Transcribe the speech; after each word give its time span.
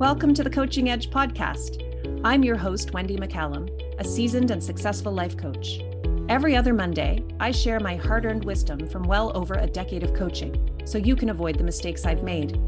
Welcome 0.00 0.34
to 0.34 0.42
the 0.42 0.50
Coaching 0.50 0.90
Edge 0.90 1.08
podcast. 1.08 1.80
I'm 2.24 2.42
your 2.42 2.56
host, 2.56 2.92
Wendy 2.92 3.16
McCallum, 3.16 3.70
a 4.00 4.04
seasoned 4.04 4.50
and 4.50 4.60
successful 4.60 5.12
life 5.12 5.36
coach. 5.36 5.82
Every 6.28 6.56
other 6.56 6.74
Monday, 6.74 7.24
I 7.38 7.52
share 7.52 7.78
my 7.78 7.94
hard 7.94 8.24
earned 8.26 8.44
wisdom 8.44 8.88
from 8.88 9.04
well 9.04 9.30
over 9.36 9.54
a 9.54 9.68
decade 9.68 10.02
of 10.02 10.12
coaching 10.12 10.82
so 10.84 10.98
you 10.98 11.14
can 11.14 11.28
avoid 11.28 11.58
the 11.58 11.64
mistakes 11.64 12.06
I've 12.06 12.24
made. 12.24 12.58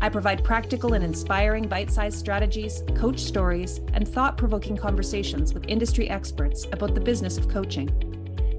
I 0.00 0.08
provide 0.08 0.44
practical 0.44 0.94
and 0.94 1.02
inspiring 1.04 1.66
bite 1.66 1.90
sized 1.90 2.16
strategies, 2.16 2.84
coach 2.94 3.18
stories, 3.18 3.80
and 3.92 4.06
thought 4.06 4.38
provoking 4.38 4.76
conversations 4.76 5.54
with 5.54 5.66
industry 5.66 6.08
experts 6.08 6.66
about 6.70 6.94
the 6.94 7.00
business 7.00 7.38
of 7.38 7.48
coaching. 7.48 7.90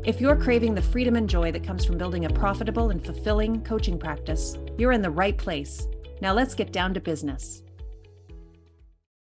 If 0.06 0.20
you're 0.20 0.36
craving 0.36 0.76
the 0.76 0.82
freedom 0.82 1.16
and 1.16 1.30
joy 1.30 1.54
that 1.54 1.64
comes 1.64 1.86
from 1.86 1.98
building 1.98 2.26
a 2.26 2.30
profitable 2.30 2.90
and 2.90 3.02
fulfilling 3.02 3.64
coaching 3.64 3.98
practice, 3.98 4.58
you're 4.78 4.92
in 4.92 5.02
the 5.02 5.10
right 5.10 5.38
place. 5.38 5.88
Now 6.22 6.34
let's 6.34 6.54
get 6.54 6.74
down 6.74 6.94
to 6.96 7.00
business. 7.00 7.64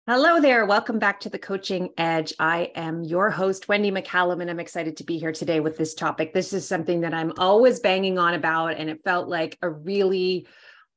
Hello 0.07 0.41
there. 0.41 0.65
Welcome 0.65 0.97
back 0.97 1.19
to 1.19 1.29
the 1.29 1.37
Coaching 1.37 1.89
Edge. 1.95 2.33
I 2.39 2.71
am 2.73 3.03
your 3.03 3.29
host, 3.29 3.67
Wendy 3.67 3.91
McCallum, 3.91 4.41
and 4.41 4.49
I'm 4.49 4.59
excited 4.59 4.97
to 4.97 5.03
be 5.03 5.19
here 5.19 5.31
today 5.31 5.59
with 5.59 5.77
this 5.77 5.93
topic. 5.93 6.33
This 6.33 6.53
is 6.53 6.67
something 6.67 7.01
that 7.01 7.13
I'm 7.13 7.33
always 7.37 7.79
banging 7.79 8.17
on 8.17 8.33
about, 8.33 8.77
and 8.77 8.89
it 8.89 9.03
felt 9.03 9.29
like 9.29 9.59
a 9.61 9.69
really 9.69 10.47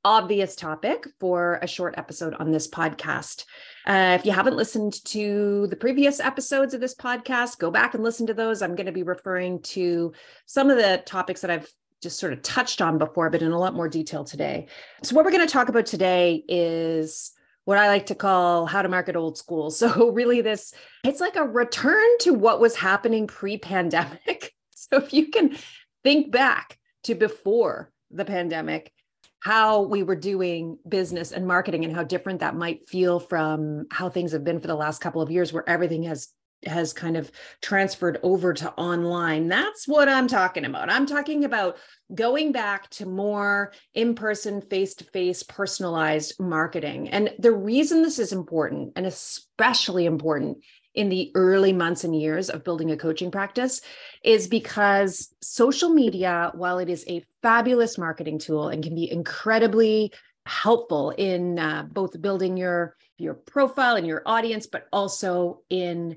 obvious 0.06 0.56
topic 0.56 1.06
for 1.20 1.58
a 1.60 1.66
short 1.66 1.98
episode 1.98 2.32
on 2.32 2.50
this 2.50 2.66
podcast. 2.66 3.44
Uh, 3.86 4.16
if 4.18 4.24
you 4.24 4.32
haven't 4.32 4.56
listened 4.56 5.05
to 5.05 5.66
the 5.68 5.77
previous 5.77 6.18
episodes 6.18 6.72
of 6.72 6.80
this 6.80 6.94
podcast, 6.94 7.58
go 7.58 7.70
back 7.70 7.92
and 7.92 8.02
listen 8.02 8.27
to 8.28 8.34
those. 8.34 8.62
I'm 8.62 8.74
going 8.74 8.86
to 8.86 8.92
be 8.92 9.02
referring 9.02 9.60
to 9.64 10.14
some 10.46 10.70
of 10.70 10.78
the 10.78 11.02
topics 11.05 11.42
that 11.42 11.50
I've 11.50 11.70
just 12.00 12.18
sort 12.18 12.32
of 12.32 12.41
touched 12.41 12.80
on 12.80 12.96
before, 12.96 13.28
but 13.28 13.42
in 13.42 13.52
a 13.52 13.58
lot 13.58 13.74
more 13.74 13.88
detail 13.88 14.24
today. 14.24 14.68
So, 15.02 15.14
what 15.14 15.27
we're 15.27 15.30
going 15.30 15.46
to 15.46 15.52
talk 15.52 15.68
about 15.68 15.84
today 15.84 16.42
is 16.48 17.34
what 17.64 17.78
I 17.78 17.88
like 17.88 18.06
to 18.06 18.14
call 18.14 18.66
how 18.66 18.83
to 18.83 18.89
market 18.89 19.16
old 19.16 19.39
school. 19.39 19.70
So 19.84 20.11
really 20.11 20.41
this 20.41 20.72
it's 21.05 21.20
like 21.20 21.36
a 21.36 21.44
return 21.44 22.19
to 22.20 22.33
what 22.33 22.61
was 22.61 22.77
happening 22.77 23.27
pre-pandemic. 23.27 24.52
So 24.77 24.98
if 24.98 25.14
you 25.14 25.30
can 25.30 25.56
think 26.02 26.30
back 26.30 26.78
to 27.05 27.14
before 27.14 27.91
the 28.11 28.27
pandemic, 28.27 28.92
how 29.41 29.83
we 29.83 30.02
were 30.02 30.16
doing 30.16 30.78
business 30.86 31.33
and 31.33 31.47
marketing 31.47 31.84
and 31.84 31.94
how 31.94 32.02
different 32.02 32.41
that 32.41 32.55
might 32.55 32.86
feel 32.86 33.19
from 33.19 33.86
how 33.91 34.11
things 34.11 34.33
have 34.33 34.44
been 34.44 34.61
for 34.61 34.67
the 34.67 34.74
last 34.74 35.00
couple 35.00 35.22
of 35.22 35.30
years 35.30 35.52
where 35.52 35.69
everything 35.69 36.02
has 36.02 36.28
has 36.67 36.93
kind 36.93 37.17
of 37.17 37.31
transferred 37.61 38.19
over 38.23 38.53
to 38.55 38.73
online. 38.73 39.48
That's 39.48 39.87
what 39.87 40.09
I'm 40.09 40.29
talking 40.29 40.65
about. 40.65 40.91
I'm 40.91 41.07
talking 41.07 41.45
about 41.45 41.79
going 42.15 42.53
back 42.53 42.91
to 42.91 43.07
more 43.07 43.73
in 43.95 44.15
person, 44.15 44.61
face 44.61 44.95
to 44.97 45.05
face, 45.05 45.42
personalized 45.42 46.39
marketing. 46.41 47.09
And 47.11 47.33
the 47.39 47.53
reason 47.53 48.03
this 48.03 48.19
is 48.19 48.33
important, 48.33 48.92
and 48.97 49.07
especially 49.07 50.07
important 50.07 50.59
in 50.95 51.09
the 51.09 51.33
early 51.35 51.73
months 51.73 52.05
and 52.05 52.15
years 52.15 52.48
of 52.48 52.62
building 52.62 52.91
a 52.91 52.97
coaching 52.97 53.31
practice, 53.31 53.81
is 54.23 54.47
because 54.47 55.35
social 55.42 55.91
media, 55.91 56.53
while 56.55 56.79
it 56.79 56.89
is 56.89 57.05
a 57.09 57.25
fabulous 57.42 57.98
marketing 57.98 58.39
tool 58.39 58.69
and 58.69 58.83
can 58.83 58.95
be 58.95 59.11
incredibly 59.11 60.12
helpful 60.47 61.11
in 61.11 61.59
uh, 61.59 61.87
both 61.91 62.20
building 62.20 62.57
your 62.57 62.97
your 63.17 63.35
profile 63.35 63.97
and 63.97 64.07
your 64.07 64.23
audience 64.27 64.67
but 64.67 64.87
also 64.92 65.61
in 65.70 66.17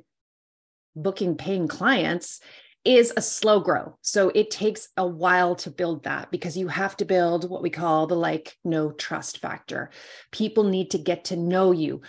booking 1.01 1.35
paying 1.35 1.67
clients 1.67 2.39
is 2.87 3.11
a 3.17 3.21
slow 3.21 3.59
grow. 3.59 3.97
So 4.01 4.29
it 4.33 4.49
takes 4.49 4.87
a 4.95 5.05
while 5.05 5.55
to 5.57 5.69
build 5.69 6.05
that 6.05 6.31
because 6.31 6.55
you 6.55 6.69
have 6.69 6.95
to 6.97 7.05
build 7.05 7.49
what 7.49 7.61
we 7.61 7.69
call 7.69 8.07
the 8.07 8.15
like 8.15 8.55
know 8.63 8.91
trust 8.91 9.39
factor. 9.39 9.89
People 10.31 10.63
need 10.63 10.91
to 10.91 10.97
get 10.97 11.25
to 11.25 11.35
know 11.35 11.73
you. 11.73 12.01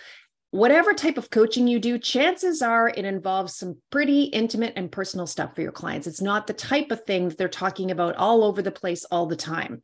Whatever 0.50 0.94
type 0.94 1.18
of 1.18 1.30
coaching 1.30 1.66
you 1.66 1.78
do, 1.78 1.98
chances 1.98 2.62
are 2.62 2.88
it 2.88 3.04
involves 3.04 3.54
some 3.54 3.76
pretty 3.90 4.22
intimate 4.22 4.72
and 4.76 4.90
personal 4.90 5.26
stuff 5.26 5.54
for 5.54 5.62
your 5.62 5.72
clients. 5.72 6.06
It's 6.06 6.22
not 6.22 6.46
the 6.46 6.54
type 6.54 6.90
of 6.90 7.04
thing 7.04 7.28
that 7.28 7.36
they're 7.36 7.48
talking 7.48 7.90
about 7.90 8.16
all 8.16 8.44
over 8.44 8.62
the 8.62 8.70
place 8.70 9.04
all 9.04 9.26
the 9.26 9.36
time. 9.36 9.82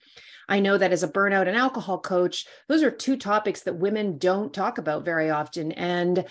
I 0.48 0.60
know 0.60 0.78
that 0.78 0.92
as 0.92 1.02
a 1.02 1.08
burnout 1.08 1.48
and 1.48 1.56
alcohol 1.56 1.98
coach, 1.98 2.46
those 2.68 2.82
are 2.82 2.90
two 2.90 3.16
topics 3.16 3.62
that 3.62 3.78
women 3.78 4.16
don't 4.16 4.54
talk 4.54 4.78
about 4.78 5.04
very 5.04 5.28
often. 5.28 5.72
And 5.72 6.24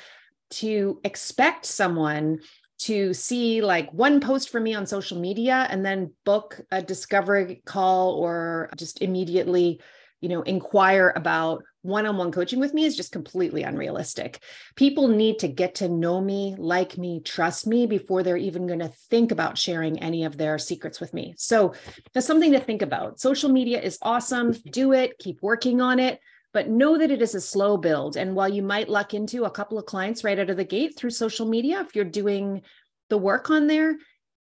to 0.52 1.00
expect 1.04 1.66
someone 1.66 2.40
to 2.86 3.14
see 3.14 3.62
like 3.62 3.92
one 3.92 4.20
post 4.20 4.50
from 4.50 4.64
me 4.64 4.74
on 4.74 4.86
social 4.86 5.20
media 5.20 5.68
and 5.70 5.86
then 5.86 6.12
book 6.26 6.62
a 6.72 6.82
discovery 6.82 7.62
call 7.66 8.14
or 8.14 8.70
just 8.78 9.02
immediately 9.02 9.82
you 10.22 10.30
know 10.30 10.42
inquire 10.42 11.14
about 11.16 11.64
one-on-one 11.84 12.32
coaching 12.32 12.60
with 12.60 12.74
me 12.74 12.86
is 12.86 12.96
just 12.96 13.12
completely 13.12 13.64
unrealistic. 13.64 14.42
People 14.78 15.10
need 15.10 15.40
to 15.40 15.50
get 15.50 15.76
to 15.76 15.90
know 15.90 16.22
me 16.22 16.56
like 16.58 16.98
me 16.98 17.20
trust 17.20 17.68
me 17.68 17.86
before 17.86 18.24
they're 18.24 18.38
even 18.38 18.68
going 18.68 18.80
to 18.80 18.94
think 19.10 19.32
about 19.34 19.58
sharing 19.58 20.02
any 20.02 20.24
of 20.24 20.38
their 20.38 20.58
secrets 20.58 21.02
with 21.02 21.14
me. 21.14 21.36
So 21.38 21.74
that's 22.14 22.26
something 22.26 22.54
to 22.54 22.62
think 22.62 22.82
about. 22.82 23.20
Social 23.20 23.50
media 23.50 23.82
is 23.82 24.00
awesome. 24.02 24.54
Do 24.54 24.94
it. 24.94 25.20
Keep 25.20 25.42
working 25.42 25.82
on 25.82 26.00
it 26.00 26.22
but 26.54 26.70
know 26.70 26.98
that 26.98 27.12
it 27.12 27.22
is 27.22 27.36
a 27.36 27.42
slow 27.42 27.78
build. 27.78 28.16
And 28.16 28.36
while 28.36 28.50
you 28.50 28.62
might 28.62 28.90
luck 28.90 29.14
into 29.14 29.44
a 29.44 29.52
couple 29.52 29.78
of 29.78 29.86
clients 29.86 30.24
right 30.24 30.38
out 30.38 30.50
of 30.50 30.58
the 30.58 30.64
gate 30.64 30.96
through 30.96 31.10
social 31.10 31.48
media, 31.48 31.82
if 31.82 31.96
you're 31.96 32.06
doing 32.06 32.62
the 33.10 33.18
work 33.18 33.50
on 33.50 33.68
there, 33.68 33.98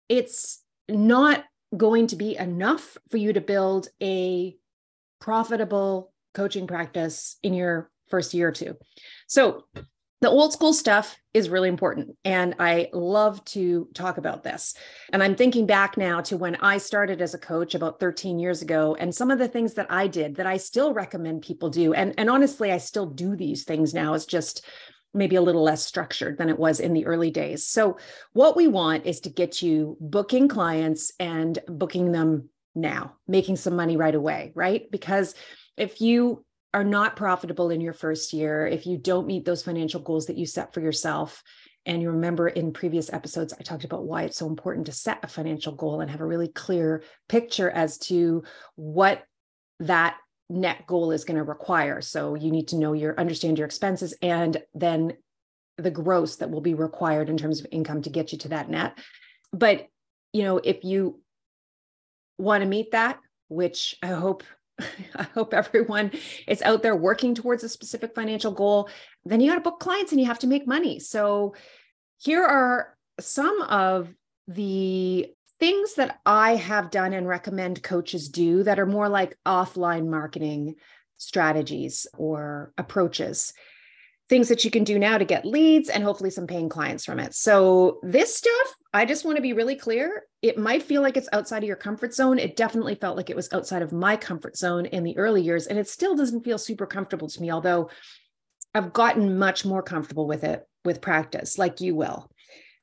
it's 0.09 0.61
not 0.89 1.43
going 1.75 2.07
to 2.07 2.15
be 2.15 2.35
enough 2.35 2.97
for 3.09 3.17
you 3.17 3.33
to 3.33 3.41
build 3.41 3.87
a 4.01 4.55
profitable 5.19 6.13
coaching 6.33 6.67
practice 6.67 7.37
in 7.41 7.53
your 7.53 7.89
first 8.09 8.33
year 8.33 8.49
or 8.49 8.51
two. 8.51 8.75
So 9.27 9.65
the 10.23 10.29
old 10.29 10.53
school 10.53 10.71
stuff 10.71 11.19
is 11.33 11.49
really 11.49 11.67
important. 11.67 12.15
And 12.23 12.55
I 12.57 12.87
love 12.93 13.43
to 13.45 13.89
talk 13.93 14.17
about 14.17 14.41
this. 14.41 14.73
And 15.11 15.21
I'm 15.21 15.35
thinking 15.35 15.65
back 15.65 15.97
now 15.97 16.21
to 16.21 16.37
when 16.37 16.55
I 16.55 16.77
started 16.77 17.21
as 17.21 17.33
a 17.33 17.37
coach 17.37 17.75
about 17.75 17.99
13 17.99 18.39
years 18.39 18.61
ago 18.61 18.95
and 18.97 19.13
some 19.13 19.31
of 19.31 19.37
the 19.37 19.49
things 19.49 19.73
that 19.73 19.91
I 19.91 20.07
did 20.07 20.35
that 20.35 20.47
I 20.47 20.55
still 20.55 20.93
recommend 20.93 21.41
people 21.41 21.69
do. 21.69 21.93
And, 21.93 22.13
and 22.17 22.29
honestly, 22.29 22.71
I 22.71 22.77
still 22.77 23.05
do 23.05 23.35
these 23.35 23.65
things 23.65 23.93
now. 23.93 24.13
It's 24.13 24.25
just 24.25 24.65
maybe 25.13 25.35
a 25.35 25.41
little 25.41 25.63
less 25.63 25.83
structured 25.85 26.37
than 26.37 26.47
it 26.47 26.57
was 26.57 26.79
in 26.79 26.93
the 26.93 27.05
early 27.05 27.29
days. 27.29 27.67
So, 27.67 27.97
what 28.31 28.55
we 28.55 28.69
want 28.69 29.05
is 29.05 29.19
to 29.21 29.29
get 29.29 29.61
you 29.61 29.97
booking 29.99 30.47
clients 30.47 31.11
and 31.19 31.59
booking 31.67 32.13
them 32.13 32.49
now, 32.73 33.17
making 33.27 33.57
some 33.57 33.75
money 33.75 33.97
right 33.97 34.15
away, 34.15 34.53
right? 34.55 34.89
Because 34.89 35.35
if 35.75 35.99
you 35.99 36.45
are 36.73 36.83
not 36.83 37.15
profitable 37.15 37.69
in 37.69 37.81
your 37.81 37.93
first 37.93 38.33
year, 38.33 38.65
if 38.65 38.85
you 38.85 38.97
don't 38.97 39.27
meet 39.27 39.45
those 39.45 39.63
financial 39.63 39.99
goals 39.99 40.25
that 40.25 40.37
you 40.37 40.45
set 40.45 40.73
for 40.73 40.81
yourself, 40.81 41.43
and 41.85 42.01
you 42.01 42.11
remember 42.11 42.47
in 42.47 42.71
previous 42.71 43.11
episodes, 43.11 43.53
I 43.59 43.63
talked 43.63 43.83
about 43.83 44.05
why 44.05 44.23
it's 44.23 44.37
so 44.37 44.47
important 44.47 44.85
to 44.85 44.93
set 44.93 45.19
a 45.23 45.27
financial 45.27 45.73
goal 45.73 46.01
and 46.01 46.09
have 46.09 46.21
a 46.21 46.25
really 46.25 46.47
clear 46.47 47.03
picture 47.27 47.69
as 47.69 47.97
to 47.99 48.43
what 48.75 49.23
that 49.81 50.17
net 50.49 50.85
goal 50.87 51.11
is 51.11 51.25
going 51.25 51.37
to 51.37 51.43
require. 51.43 52.01
So 52.01 52.35
you 52.35 52.51
need 52.51 52.69
to 52.69 52.77
know 52.77 52.93
your 52.93 53.19
understand 53.19 53.57
your 53.57 53.65
expenses 53.65 54.15
and 54.21 54.61
then 54.73 55.13
the 55.77 55.91
gross 55.91 56.37
that 56.37 56.51
will 56.51 56.61
be 56.61 56.73
required 56.73 57.29
in 57.29 57.37
terms 57.37 57.59
of 57.59 57.67
income 57.71 58.01
to 58.03 58.09
get 58.09 58.31
you 58.31 58.37
to 58.39 58.49
that 58.49 58.69
net. 58.69 58.97
But 59.51 59.87
you 60.31 60.43
know, 60.43 60.57
if 60.57 60.83
you 60.83 61.19
want 62.37 62.63
to 62.63 62.69
meet 62.69 62.91
that, 62.91 63.19
which 63.49 63.97
I 64.01 64.07
hope 64.07 64.43
I 65.15 65.23
hope 65.33 65.53
everyone 65.53 66.11
is 66.47 66.61
out 66.61 66.81
there 66.81 66.95
working 66.95 67.35
towards 67.35 67.63
a 67.63 67.69
specific 67.69 68.15
financial 68.15 68.51
goal. 68.51 68.89
Then 69.25 69.39
you 69.39 69.49
got 69.49 69.55
to 69.55 69.61
book 69.61 69.79
clients 69.79 70.11
and 70.11 70.19
you 70.19 70.27
have 70.27 70.39
to 70.39 70.47
make 70.47 70.67
money. 70.67 70.99
So, 70.99 71.55
here 72.19 72.43
are 72.43 72.95
some 73.19 73.61
of 73.63 74.13
the 74.47 75.27
things 75.59 75.95
that 75.95 76.19
I 76.25 76.55
have 76.55 76.91
done 76.91 77.13
and 77.13 77.27
recommend 77.27 77.83
coaches 77.83 78.29
do 78.29 78.63
that 78.63 78.79
are 78.79 78.85
more 78.85 79.09
like 79.09 79.37
offline 79.45 80.07
marketing 80.07 80.75
strategies 81.17 82.07
or 82.17 82.73
approaches 82.77 83.53
things 84.29 84.47
that 84.47 84.63
you 84.63 84.71
can 84.71 84.83
do 84.83 84.97
now 84.97 85.17
to 85.17 85.25
get 85.25 85.45
leads 85.45 85.89
and 85.89 86.03
hopefully 86.03 86.29
some 86.29 86.47
paying 86.47 86.69
clients 86.69 87.05
from 87.05 87.19
it. 87.19 87.33
So, 87.33 87.99
this 88.03 88.35
stuff, 88.35 88.75
I 88.93 89.05
just 89.05 89.25
want 89.25 89.35
to 89.37 89.41
be 89.41 89.53
really 89.53 89.75
clear. 89.75 90.23
It 90.41 90.57
might 90.57 90.83
feel 90.83 91.01
like 91.01 91.17
it's 91.17 91.29
outside 91.33 91.63
of 91.63 91.67
your 91.67 91.75
comfort 91.75 92.13
zone. 92.13 92.39
It 92.39 92.55
definitely 92.55 92.95
felt 92.95 93.17
like 93.17 93.29
it 93.29 93.35
was 93.35 93.51
outside 93.51 93.81
of 93.81 93.91
my 93.91 94.15
comfort 94.15 94.57
zone 94.57 94.85
in 94.87 95.03
the 95.03 95.17
early 95.17 95.41
years. 95.41 95.67
And 95.67 95.77
it 95.77 95.87
still 95.87 96.15
doesn't 96.15 96.43
feel 96.43 96.57
super 96.57 96.85
comfortable 96.85 97.27
to 97.27 97.41
me, 97.41 97.51
although 97.51 97.89
I've 98.73 98.93
gotten 98.93 99.37
much 99.37 99.65
more 99.65 99.83
comfortable 99.83 100.27
with 100.27 100.43
it 100.43 100.65
with 100.85 101.01
practice, 101.01 101.57
like 101.57 101.81
you 101.81 101.95
will. 101.95 102.29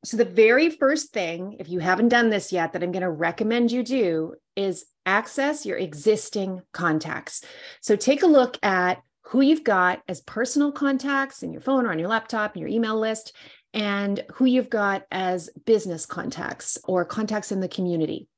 So, 0.04 0.16
the 0.16 0.24
very 0.24 0.70
first 0.70 1.12
thing, 1.12 1.56
if 1.58 1.68
you 1.68 1.78
haven't 1.78 2.08
done 2.08 2.30
this 2.30 2.52
yet, 2.52 2.72
that 2.72 2.82
I'm 2.82 2.92
going 2.92 3.02
to 3.02 3.10
recommend 3.10 3.70
you 3.70 3.82
do 3.82 4.34
is 4.56 4.86
access 5.04 5.66
your 5.66 5.78
existing 5.78 6.60
contacts. 6.72 7.44
So, 7.82 7.96
take 7.96 8.22
a 8.22 8.26
look 8.26 8.58
at 8.62 9.02
who 9.22 9.40
you've 9.40 9.64
got 9.64 10.02
as 10.08 10.20
personal 10.22 10.72
contacts 10.72 11.42
in 11.42 11.52
your 11.52 11.60
phone 11.60 11.86
or 11.86 11.92
on 11.92 11.98
your 11.98 12.08
laptop, 12.08 12.56
your 12.56 12.68
email 12.68 12.98
list, 12.98 13.32
and 13.72 14.24
who 14.34 14.44
you've 14.44 14.70
got 14.70 15.04
as 15.10 15.50
business 15.64 16.06
contacts 16.06 16.78
or 16.84 17.04
contacts 17.04 17.52
in 17.52 17.60
the 17.60 17.68
community. 17.68 18.28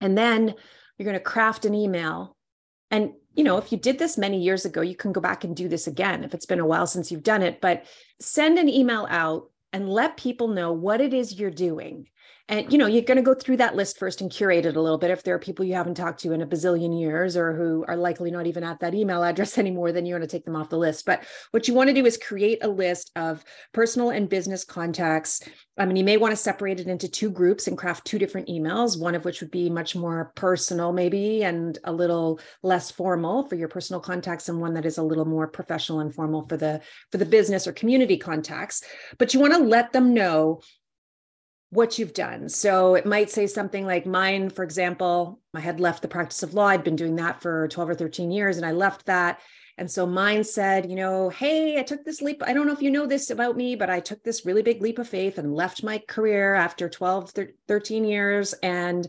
And 0.00 0.16
then 0.16 0.54
you're 0.98 1.04
going 1.04 1.14
to 1.14 1.20
craft 1.20 1.64
an 1.64 1.74
email. 1.74 2.36
And 2.90 3.12
you 3.34 3.44
know, 3.44 3.58
if 3.58 3.70
you 3.70 3.78
did 3.78 3.98
this 3.98 4.16
many 4.16 4.40
years 4.40 4.64
ago, 4.64 4.80
you 4.80 4.96
can 4.96 5.12
go 5.12 5.20
back 5.20 5.44
and 5.44 5.54
do 5.54 5.68
this 5.68 5.86
again 5.86 6.24
if 6.24 6.32
it's 6.32 6.46
been 6.46 6.60
a 6.60 6.66
while 6.66 6.86
since 6.86 7.12
you've 7.12 7.22
done 7.22 7.42
it. 7.42 7.60
But 7.60 7.84
send 8.20 8.58
an 8.58 8.68
email 8.68 9.06
out 9.10 9.50
and 9.72 9.88
let 9.88 10.16
people 10.16 10.48
know 10.48 10.72
what 10.72 11.00
it 11.00 11.12
is 11.12 11.38
you're 11.38 11.50
doing 11.50 12.08
and 12.48 12.72
you 12.72 12.78
know 12.78 12.86
you're 12.86 13.02
going 13.02 13.16
to 13.16 13.22
go 13.22 13.34
through 13.34 13.56
that 13.56 13.74
list 13.74 13.98
first 13.98 14.20
and 14.20 14.30
curate 14.30 14.66
it 14.66 14.76
a 14.76 14.80
little 14.80 14.98
bit 14.98 15.10
if 15.10 15.22
there 15.22 15.34
are 15.34 15.38
people 15.38 15.64
you 15.64 15.74
haven't 15.74 15.96
talked 15.96 16.20
to 16.20 16.32
in 16.32 16.42
a 16.42 16.46
bazillion 16.46 16.98
years 16.98 17.36
or 17.36 17.54
who 17.54 17.84
are 17.88 17.96
likely 17.96 18.30
not 18.30 18.46
even 18.46 18.62
at 18.62 18.78
that 18.80 18.94
email 18.94 19.22
address 19.22 19.58
anymore 19.58 19.92
then 19.92 20.06
you 20.06 20.14
want 20.14 20.22
to 20.22 20.28
take 20.28 20.44
them 20.44 20.56
off 20.56 20.70
the 20.70 20.78
list. 20.78 21.04
But 21.04 21.24
what 21.50 21.66
you 21.66 21.74
want 21.74 21.88
to 21.88 21.94
do 21.94 22.06
is 22.06 22.16
create 22.16 22.58
a 22.62 22.68
list 22.68 23.10
of 23.16 23.44
personal 23.72 24.10
and 24.10 24.28
business 24.28 24.64
contacts. 24.64 25.42
I 25.78 25.86
mean 25.86 25.96
you 25.96 26.04
may 26.04 26.16
want 26.16 26.32
to 26.32 26.36
separate 26.36 26.80
it 26.80 26.86
into 26.86 27.08
two 27.08 27.30
groups 27.30 27.66
and 27.66 27.76
craft 27.76 28.06
two 28.06 28.18
different 28.18 28.48
emails 28.48 29.00
one 29.00 29.14
of 29.14 29.24
which 29.24 29.40
would 29.40 29.50
be 29.50 29.68
much 29.68 29.96
more 29.96 30.32
personal 30.36 30.92
maybe 30.92 31.42
and 31.42 31.78
a 31.84 31.92
little 31.92 32.40
less 32.62 32.90
formal 32.90 33.46
for 33.48 33.56
your 33.56 33.68
personal 33.68 34.00
contacts 34.00 34.48
and 34.48 34.60
one 34.60 34.74
that 34.74 34.86
is 34.86 34.98
a 34.98 35.02
little 35.02 35.24
more 35.24 35.48
professional 35.48 36.00
and 36.00 36.14
formal 36.14 36.46
for 36.48 36.56
the 36.56 36.80
for 37.10 37.18
the 37.18 37.26
business 37.26 37.66
or 37.66 37.72
community 37.72 38.16
contacts. 38.16 38.82
But 39.18 39.34
you 39.34 39.40
want 39.40 39.54
to 39.54 39.58
let 39.58 39.92
them 39.92 40.14
know 40.14 40.60
what 41.70 41.98
you've 41.98 42.14
done. 42.14 42.48
So 42.48 42.94
it 42.94 43.06
might 43.06 43.30
say 43.30 43.46
something 43.46 43.84
like 43.84 44.06
mine, 44.06 44.50
for 44.50 44.62
example, 44.62 45.40
I 45.54 45.60
had 45.60 45.80
left 45.80 46.02
the 46.02 46.08
practice 46.08 46.42
of 46.42 46.54
law. 46.54 46.66
I'd 46.66 46.84
been 46.84 46.96
doing 46.96 47.16
that 47.16 47.42
for 47.42 47.68
12 47.68 47.90
or 47.90 47.94
13 47.94 48.30
years, 48.30 48.56
and 48.56 48.64
I 48.64 48.72
left 48.72 49.06
that. 49.06 49.40
And 49.78 49.90
so 49.90 50.06
mine 50.06 50.42
said, 50.42 50.88
you 50.88 50.96
know, 50.96 51.28
hey, 51.28 51.78
I 51.78 51.82
took 51.82 52.02
this 52.02 52.22
leap. 52.22 52.42
I 52.46 52.54
don't 52.54 52.66
know 52.66 52.72
if 52.72 52.80
you 52.80 52.90
know 52.90 53.06
this 53.06 53.28
about 53.28 53.56
me, 53.56 53.74
but 53.76 53.90
I 53.90 54.00
took 54.00 54.22
this 54.22 54.46
really 54.46 54.62
big 54.62 54.80
leap 54.80 54.98
of 54.98 55.08
faith 55.08 55.36
and 55.36 55.54
left 55.54 55.82
my 55.82 55.98
career 56.08 56.54
after 56.54 56.88
12, 56.88 57.32
13 57.68 58.04
years 58.04 58.54
and 58.62 59.06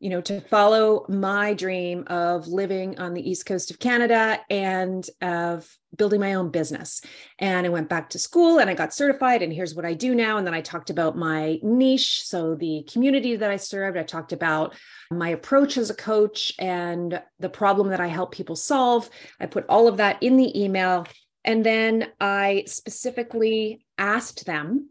you 0.00 0.10
know, 0.10 0.20
to 0.20 0.40
follow 0.42 1.04
my 1.08 1.54
dream 1.54 2.04
of 2.06 2.46
living 2.46 2.98
on 2.98 3.14
the 3.14 3.28
East 3.28 3.46
Coast 3.46 3.70
of 3.70 3.80
Canada 3.80 4.38
and 4.48 5.08
of 5.20 5.68
building 5.96 6.20
my 6.20 6.34
own 6.34 6.50
business. 6.50 7.00
And 7.38 7.66
I 7.66 7.70
went 7.70 7.88
back 7.88 8.10
to 8.10 8.18
school 8.18 8.58
and 8.58 8.70
I 8.70 8.74
got 8.74 8.94
certified, 8.94 9.42
and 9.42 9.52
here's 9.52 9.74
what 9.74 9.84
I 9.84 9.94
do 9.94 10.14
now. 10.14 10.36
And 10.36 10.46
then 10.46 10.54
I 10.54 10.60
talked 10.60 10.90
about 10.90 11.16
my 11.16 11.58
niche. 11.62 12.22
So, 12.24 12.54
the 12.54 12.86
community 12.90 13.36
that 13.36 13.50
I 13.50 13.56
served, 13.56 13.96
I 13.96 14.04
talked 14.04 14.32
about 14.32 14.76
my 15.10 15.30
approach 15.30 15.76
as 15.76 15.90
a 15.90 15.94
coach 15.94 16.52
and 16.58 17.20
the 17.40 17.48
problem 17.48 17.88
that 17.88 18.00
I 18.00 18.06
help 18.06 18.32
people 18.32 18.56
solve. 18.56 19.10
I 19.40 19.46
put 19.46 19.66
all 19.68 19.88
of 19.88 19.96
that 19.96 20.22
in 20.22 20.36
the 20.36 20.62
email. 20.62 21.06
And 21.44 21.64
then 21.64 22.12
I 22.20 22.64
specifically 22.66 23.84
asked 23.96 24.44
them 24.44 24.90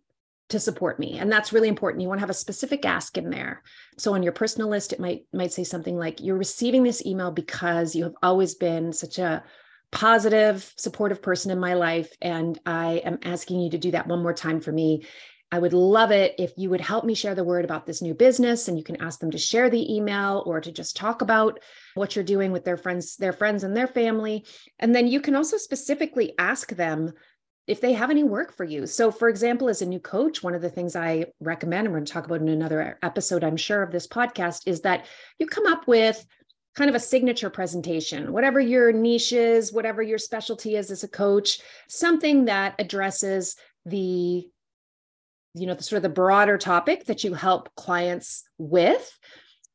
to 0.50 0.60
support 0.60 1.00
me. 1.00 1.20
And 1.20 1.32
that's 1.32 1.52
really 1.52 1.68
important. 1.68 2.02
You 2.02 2.08
want 2.08 2.20
to 2.20 2.22
have 2.22 2.30
a 2.30 2.34
specific 2.34 2.86
ask 2.86 3.18
in 3.18 3.30
there. 3.30 3.64
So 3.98 4.14
on 4.14 4.24
your 4.24 4.32
personal 4.32 4.70
list 4.70 4.94
it 4.94 5.00
might 5.00 5.26
might 5.34 5.52
say 5.52 5.64
something 5.64 5.98
like 5.98 6.22
you're 6.22 6.38
receiving 6.38 6.84
this 6.84 7.06
email 7.06 7.32
because 7.32 7.96
you 7.96 8.04
have 8.04 8.16
always 8.24 8.56
been 8.56 8.94
such 8.94 9.20
a 9.20 9.44
positive 9.92 10.74
supportive 10.78 11.22
person 11.22 11.50
in 11.50 11.58
my 11.58 11.74
life 11.74 12.14
and 12.22 12.60
i 12.66 12.96
am 13.06 13.18
asking 13.24 13.62
you 13.62 13.70
to 13.70 13.78
do 13.78 13.92
that 13.92 14.06
one 14.06 14.22
more 14.22 14.34
time 14.34 14.60
for 14.60 14.72
me. 14.72 15.06
I 15.50 15.60
would 15.60 15.72
love 15.72 16.12
it 16.12 16.36
if 16.40 16.52
you 16.58 16.70
would 16.72 16.82
help 16.82 17.06
me 17.06 17.16
share 17.16 17.34
the 17.34 17.44
word 17.44 17.64
about 17.64 17.86
this 17.86 18.02
new 18.02 18.14
business 18.14 18.68
and 18.68 18.78
you 18.78 18.84
can 18.84 19.02
ask 19.02 19.20
them 19.20 19.32
to 19.32 19.38
share 19.38 19.70
the 19.70 19.96
email 19.96 20.44
or 20.46 20.60
to 20.60 20.74
just 20.74 20.98
talk 20.98 21.22
about 21.22 21.62
what 21.96 22.16
you're 22.16 22.26
doing 22.26 22.52
with 22.52 22.66
their 22.66 22.76
friends 22.76 23.16
their 23.16 23.32
friends 23.32 23.64
and 23.64 23.76
their 23.76 23.88
family. 23.88 24.46
And 24.78 24.94
then 24.94 25.08
you 25.08 25.22
can 25.22 25.36
also 25.36 25.56
specifically 25.56 26.34
ask 26.38 26.72
them 26.72 27.14
if 27.68 27.82
they 27.82 27.94
have 27.94 28.10
any 28.10 28.24
work 28.24 28.54
for 28.54 28.64
you. 28.64 28.88
So, 28.88 29.12
for 29.12 29.28
example, 29.28 29.68
as 29.68 29.82
a 29.82 29.86
new 29.86 30.00
coach, 30.00 30.42
one 30.42 30.56
of 30.56 30.62
the 30.62 30.70
things 30.70 30.96
I 30.96 31.26
recommend, 31.42 31.86
and 31.86 31.94
we're 31.94 32.00
going 32.00 32.06
to 32.06 32.14
talk 32.14 32.26
about 32.26 32.42
in 32.42 32.48
another 32.48 32.98
episode, 33.04 33.44
I'm 33.44 33.58
sure, 33.58 33.84
of 33.84 33.92
this 33.92 34.08
podcast, 34.08 34.68
is 34.68 34.82
that 34.82 35.06
you 35.38 35.48
come 35.48 35.68
up 35.68 35.88
with 35.88 36.26
kind 36.76 36.90
of 36.90 36.96
a 36.96 37.00
signature 37.00 37.50
presentation, 37.50 38.32
whatever 38.32 38.60
your 38.60 38.92
niche 38.94 39.34
is, 39.34 39.74
whatever 39.74 40.02
your 40.02 40.18
specialty 40.18 40.76
is 40.76 40.92
as 40.92 41.04
a 41.04 41.08
coach, 41.08 41.60
something 41.90 42.46
that 42.46 42.76
addresses 42.80 43.56
the 43.86 44.48
you 45.54 45.66
know 45.66 45.74
the 45.74 45.84
sort 45.84 45.98
of 45.98 46.04
the 46.04 46.10
broader 46.10 46.58
topic 46.58 47.06
that 47.06 47.24
you 47.24 47.34
help 47.34 47.74
clients 47.76 48.44
with 48.60 49.18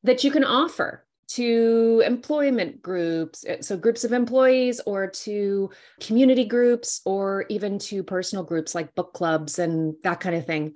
that 0.05 0.23
you 0.23 0.31
can 0.31 0.44
offer 0.44 1.05
to 1.34 2.02
employment 2.05 2.82
groups, 2.82 3.44
eh, 3.46 3.58
so 3.61 3.76
groups 3.76 4.05
of 4.05 4.12
employees, 4.12 4.81
or 4.87 5.08
to 5.08 5.70
community 6.00 6.44
groups, 6.44 7.00
or 7.05 7.46
even 7.49 7.79
to 7.79 8.02
personal 8.02 8.44
groups 8.44 8.75
like 8.75 8.94
book 8.94 9.12
clubs 9.12 9.58
and 9.58 9.94
that 10.02 10.20
kind 10.20 10.37
of 10.37 10.46
thing. 10.46 10.75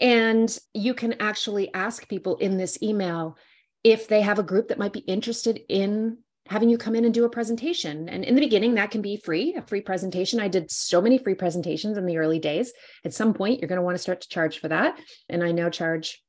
And 0.00 0.56
you 0.74 0.94
can 0.94 1.14
actually 1.20 1.72
ask 1.72 2.08
people 2.08 2.36
in 2.36 2.58
this 2.58 2.82
email 2.82 3.36
if 3.82 4.08
they 4.08 4.20
have 4.20 4.38
a 4.38 4.44
group 4.44 4.68
that 4.68 4.78
might 4.78 4.92
be 4.92 5.00
interested 5.00 5.60
in 5.68 6.18
having 6.48 6.68
you 6.68 6.78
come 6.78 6.94
in 6.94 7.04
and 7.04 7.14
do 7.14 7.24
a 7.24 7.30
presentation. 7.30 8.08
And 8.08 8.24
in 8.24 8.34
the 8.34 8.40
beginning, 8.40 8.74
that 8.74 8.90
can 8.90 9.02
be 9.02 9.16
free, 9.16 9.54
a 9.54 9.62
free 9.62 9.80
presentation. 9.80 10.38
I 10.38 10.48
did 10.48 10.70
so 10.70 11.00
many 11.00 11.18
free 11.18 11.34
presentations 11.34 11.96
in 11.96 12.06
the 12.06 12.18
early 12.18 12.38
days. 12.38 12.72
At 13.04 13.14
some 13.14 13.34
point, 13.34 13.60
you're 13.60 13.68
going 13.68 13.80
to 13.80 13.84
want 13.84 13.96
to 13.96 14.02
start 14.02 14.20
to 14.20 14.28
charge 14.28 14.58
for 14.58 14.68
that. 14.68 14.98
And 15.28 15.42
I 15.42 15.52
now 15.52 15.70
charge 15.70 16.22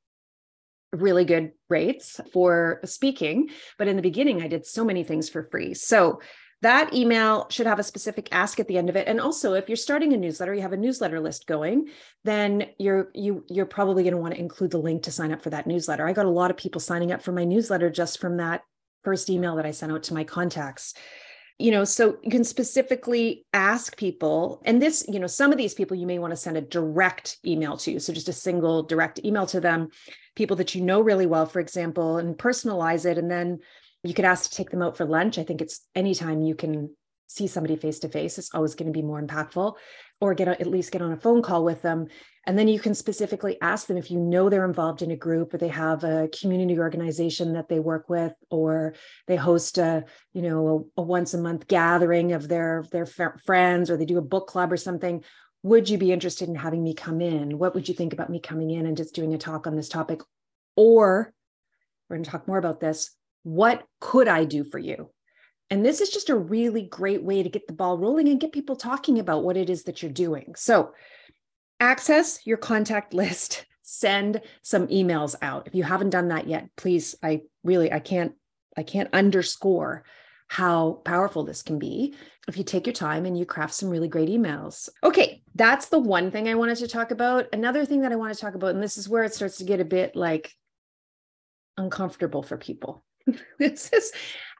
really 0.93 1.25
good 1.25 1.51
rates 1.69 2.19
for 2.31 2.79
speaking. 2.85 3.49
But 3.77 3.87
in 3.87 3.95
the 3.95 4.01
beginning, 4.01 4.41
I 4.41 4.47
did 4.47 4.65
so 4.65 4.85
many 4.85 5.03
things 5.03 5.29
for 5.29 5.43
free. 5.43 5.73
So 5.73 6.19
that 6.61 6.93
email 6.93 7.47
should 7.49 7.67
have 7.67 7.79
a 7.79 7.83
specific 7.83 8.29
ask 8.31 8.59
at 8.59 8.67
the 8.67 8.77
end 8.77 8.89
of 8.89 8.95
it 8.95 9.07
and 9.07 9.21
also 9.21 9.53
if 9.53 9.69
you're 9.69 9.75
starting 9.75 10.13
a 10.13 10.17
newsletter 10.17 10.53
you 10.53 10.61
have 10.61 10.73
a 10.73 10.77
newsletter 10.77 11.19
list 11.19 11.45
going 11.45 11.87
then 12.23 12.67
you're 12.79 13.11
you 13.13 13.45
you're 13.47 13.65
probably 13.65 14.03
going 14.03 14.13
to 14.13 14.19
want 14.19 14.33
to 14.33 14.39
include 14.39 14.71
the 14.71 14.77
link 14.77 15.03
to 15.03 15.11
sign 15.11 15.31
up 15.31 15.41
for 15.41 15.51
that 15.51 15.67
newsletter 15.67 16.07
i 16.07 16.13
got 16.13 16.25
a 16.25 16.29
lot 16.29 16.49
of 16.49 16.57
people 16.57 16.81
signing 16.81 17.11
up 17.11 17.21
for 17.21 17.31
my 17.31 17.43
newsletter 17.43 17.89
just 17.89 18.19
from 18.19 18.37
that 18.37 18.61
first 19.03 19.29
email 19.29 19.55
that 19.55 19.65
i 19.65 19.71
sent 19.71 19.91
out 19.91 20.03
to 20.03 20.13
my 20.13 20.23
contacts 20.23 20.93
you 21.59 21.71
know 21.71 21.83
so 21.83 22.17
you 22.23 22.31
can 22.31 22.43
specifically 22.43 23.45
ask 23.53 23.95
people 23.97 24.61
and 24.65 24.81
this 24.81 25.05
you 25.07 25.19
know 25.19 25.27
some 25.27 25.51
of 25.51 25.57
these 25.57 25.73
people 25.73 25.95
you 25.95 26.07
may 26.07 26.19
want 26.19 26.31
to 26.31 26.37
send 26.37 26.57
a 26.57 26.61
direct 26.61 27.37
email 27.45 27.77
to 27.77 27.99
so 27.99 28.13
just 28.13 28.29
a 28.29 28.33
single 28.33 28.83
direct 28.83 29.19
email 29.23 29.45
to 29.45 29.59
them 29.59 29.89
people 30.37 30.55
that 30.57 30.75
you 30.75 30.81
know 30.81 31.01
really 31.01 31.25
well 31.25 31.47
for 31.47 31.59
example 31.59 32.17
and 32.17 32.37
personalize 32.37 33.05
it. 33.05 33.17
And 33.17 33.29
then 33.29 33.59
you 34.03 34.13
could 34.13 34.23
ask 34.23 34.49
to 34.49 34.55
take 34.55 34.69
them 34.69 34.83
out 34.83 34.95
for 34.95 35.05
lunch. 35.05 35.37
I 35.37 35.43
think 35.43 35.61
it's 35.61 35.81
anytime 35.95 36.41
you 36.41 36.55
can 36.55 36.95
see 37.29 37.47
somebody 37.47 37.75
face 37.75 37.99
to 37.99 38.07
face 38.07 38.37
it's 38.37 38.53
always 38.53 38.73
going 38.73 38.87
to 38.87 38.97
be 38.97 39.01
more 39.01 39.21
impactful. 39.21 39.73
Or 40.21 40.33
get 40.33 40.47
at 40.47 40.65
least 40.65 40.91
get 40.91 41.01
on 41.01 41.11
a 41.11 41.17
phone 41.17 41.43
call 41.43 41.63
with 41.63 41.81
them. 41.81 42.07
And 42.47 42.57
then 42.57 42.67
you 42.67 42.79
can 42.79 42.95
specifically 42.95 43.57
ask 43.61 43.87
them 43.87 43.97
if 43.97 44.09
you 44.09 44.17
know 44.19 44.49
they're 44.49 44.65
involved 44.65 45.01
in 45.01 45.11
a 45.11 45.15
group 45.15 45.53
or 45.53 45.57
they 45.57 45.67
have 45.67 46.03
a 46.03 46.29
community 46.39 46.79
organization 46.79 47.53
that 47.53 47.67
they 47.67 47.79
work 47.79 48.09
with 48.09 48.33
or 48.49 48.93
they 49.27 49.35
host 49.35 49.77
a 49.77 50.05
you 50.33 50.41
know 50.43 50.89
a, 50.97 51.01
a 51.01 51.03
once 51.03 51.33
a 51.33 51.37
month 51.37 51.67
gathering 51.67 52.31
of 52.31 52.47
their 52.47 52.85
their 52.91 53.05
friends 53.45 53.91
or 53.91 53.97
they 53.97 54.05
do 54.05 54.17
a 54.17 54.21
book 54.33 54.47
club 54.47 54.71
or 54.71 54.77
something 54.77 55.23
would 55.67 55.89
you 55.89 55.97
be 55.97 56.11
interested 56.11 56.49
in 56.49 56.55
having 56.55 56.83
me 56.83 56.93
come 56.93 57.21
in 57.21 57.57
what 57.57 57.75
would 57.75 57.87
you 57.87 57.93
think 57.93 58.13
about 58.13 58.29
me 58.29 58.39
coming 58.39 58.71
in 58.71 58.85
and 58.85 58.97
just 58.97 59.15
doing 59.15 59.33
a 59.33 59.37
talk 59.37 59.67
on 59.67 59.75
this 59.75 59.89
topic 59.89 60.21
or 60.75 61.33
we're 62.09 62.15
going 62.15 62.23
to 62.23 62.29
talk 62.29 62.47
more 62.47 62.57
about 62.57 62.79
this 62.79 63.11
what 63.43 63.83
could 63.99 64.27
i 64.27 64.43
do 64.43 64.63
for 64.63 64.79
you 64.79 65.09
and 65.69 65.85
this 65.85 66.01
is 66.01 66.09
just 66.09 66.29
a 66.29 66.35
really 66.35 66.83
great 66.83 67.23
way 67.23 67.43
to 67.43 67.49
get 67.49 67.67
the 67.67 67.73
ball 67.73 67.97
rolling 67.97 68.29
and 68.29 68.39
get 68.39 68.53
people 68.53 68.75
talking 68.75 69.19
about 69.19 69.43
what 69.43 69.57
it 69.57 69.69
is 69.69 69.83
that 69.83 70.01
you're 70.01 70.11
doing. 70.11 70.53
So, 70.55 70.93
access 71.79 72.45
your 72.45 72.57
contact 72.57 73.13
list, 73.13 73.65
send 73.81 74.41
some 74.61 74.87
emails 74.87 75.35
out. 75.41 75.67
If 75.67 75.75
you 75.75 75.83
haven't 75.83 76.11
done 76.11 76.29
that 76.29 76.47
yet, 76.47 76.69
please, 76.77 77.15
I 77.21 77.41
really 77.63 77.91
I 77.91 77.99
can't 77.99 78.33
I 78.77 78.83
can't 78.83 79.09
underscore 79.13 80.03
how 80.49 81.01
powerful 81.03 81.43
this 81.43 81.61
can 81.61 81.77
be 81.77 82.15
if 82.47 82.57
you 82.57 82.63
take 82.63 82.85
your 82.85 82.93
time 82.93 83.25
and 83.25 83.37
you 83.37 83.45
craft 83.45 83.73
some 83.73 83.89
really 83.89 84.07
great 84.07 84.29
emails. 84.29 84.87
Okay, 85.03 85.41
that's 85.57 85.87
the 85.87 85.99
one 85.99 86.31
thing 86.31 86.47
I 86.47 86.55
wanted 86.55 86.77
to 86.77 86.87
talk 86.87 87.11
about. 87.11 87.47
Another 87.51 87.85
thing 87.85 88.01
that 88.01 88.11
I 88.11 88.15
want 88.15 88.33
to 88.33 88.39
talk 88.39 88.55
about 88.55 88.75
and 88.75 88.83
this 88.83 88.97
is 88.97 89.09
where 89.09 89.23
it 89.23 89.33
starts 89.33 89.57
to 89.57 89.63
get 89.63 89.79
a 89.79 89.85
bit 89.85 90.15
like 90.15 90.53
uncomfortable 91.77 92.41
for 92.41 92.57
people 92.57 93.03
this 93.59 93.91
is 93.93 94.11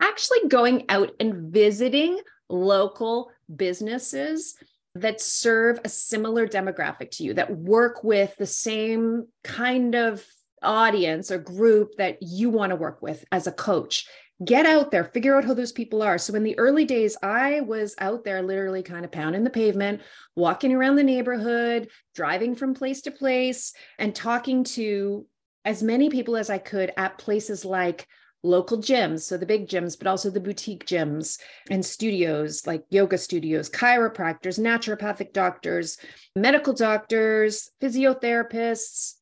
actually 0.01 0.47
going 0.47 0.85
out 0.89 1.11
and 1.19 1.51
visiting 1.53 2.19
local 2.49 3.31
businesses 3.53 4.55
that 4.95 5.21
serve 5.21 5.79
a 5.83 5.89
similar 5.89 6.47
demographic 6.47 7.11
to 7.11 7.23
you, 7.23 7.33
that 7.35 7.55
work 7.55 8.03
with 8.03 8.35
the 8.37 8.45
same 8.45 9.27
kind 9.43 9.95
of 9.95 10.25
audience 10.63 11.29
or 11.29 11.37
group 11.37 11.95
that 11.97 12.17
you 12.21 12.49
want 12.49 12.71
to 12.71 12.75
work 12.75 13.01
with 13.01 13.23
as 13.31 13.45
a 13.47 13.51
coach. 13.51 14.07
Get 14.45 14.67
out 14.67 14.91
there, 14.91 15.03
figure 15.03 15.35
out 15.35 15.45
who 15.45 15.55
those 15.55 15.71
people 15.71 16.03
are. 16.03 16.19
So, 16.19 16.35
in 16.35 16.43
the 16.43 16.57
early 16.59 16.85
days, 16.85 17.17
I 17.23 17.61
was 17.61 17.95
out 17.97 18.23
there 18.23 18.43
literally 18.43 18.83
kind 18.83 19.03
of 19.03 19.11
pounding 19.11 19.43
the 19.43 19.49
pavement, 19.49 20.01
walking 20.35 20.73
around 20.73 20.95
the 20.95 21.03
neighborhood, 21.03 21.89
driving 22.13 22.55
from 22.55 22.75
place 22.75 23.01
to 23.01 23.11
place, 23.11 23.73
and 23.97 24.13
talking 24.13 24.63
to 24.63 25.25
as 25.65 25.81
many 25.81 26.09
people 26.09 26.37
as 26.37 26.51
I 26.51 26.59
could 26.59 26.93
at 26.97 27.17
places 27.17 27.65
like 27.65 28.07
local 28.43 28.77
gyms, 28.77 29.21
so 29.21 29.37
the 29.37 29.45
big 29.45 29.67
gyms, 29.67 29.97
but 29.97 30.07
also 30.07 30.29
the 30.29 30.39
boutique 30.39 30.85
gyms 30.85 31.39
and 31.69 31.85
studios 31.85 32.65
like 32.65 32.83
yoga 32.89 33.17
studios, 33.17 33.69
chiropractors, 33.69 34.59
naturopathic 34.59 35.33
doctors, 35.33 35.97
medical 36.35 36.73
doctors, 36.73 37.69
physiotherapists, 37.81 39.15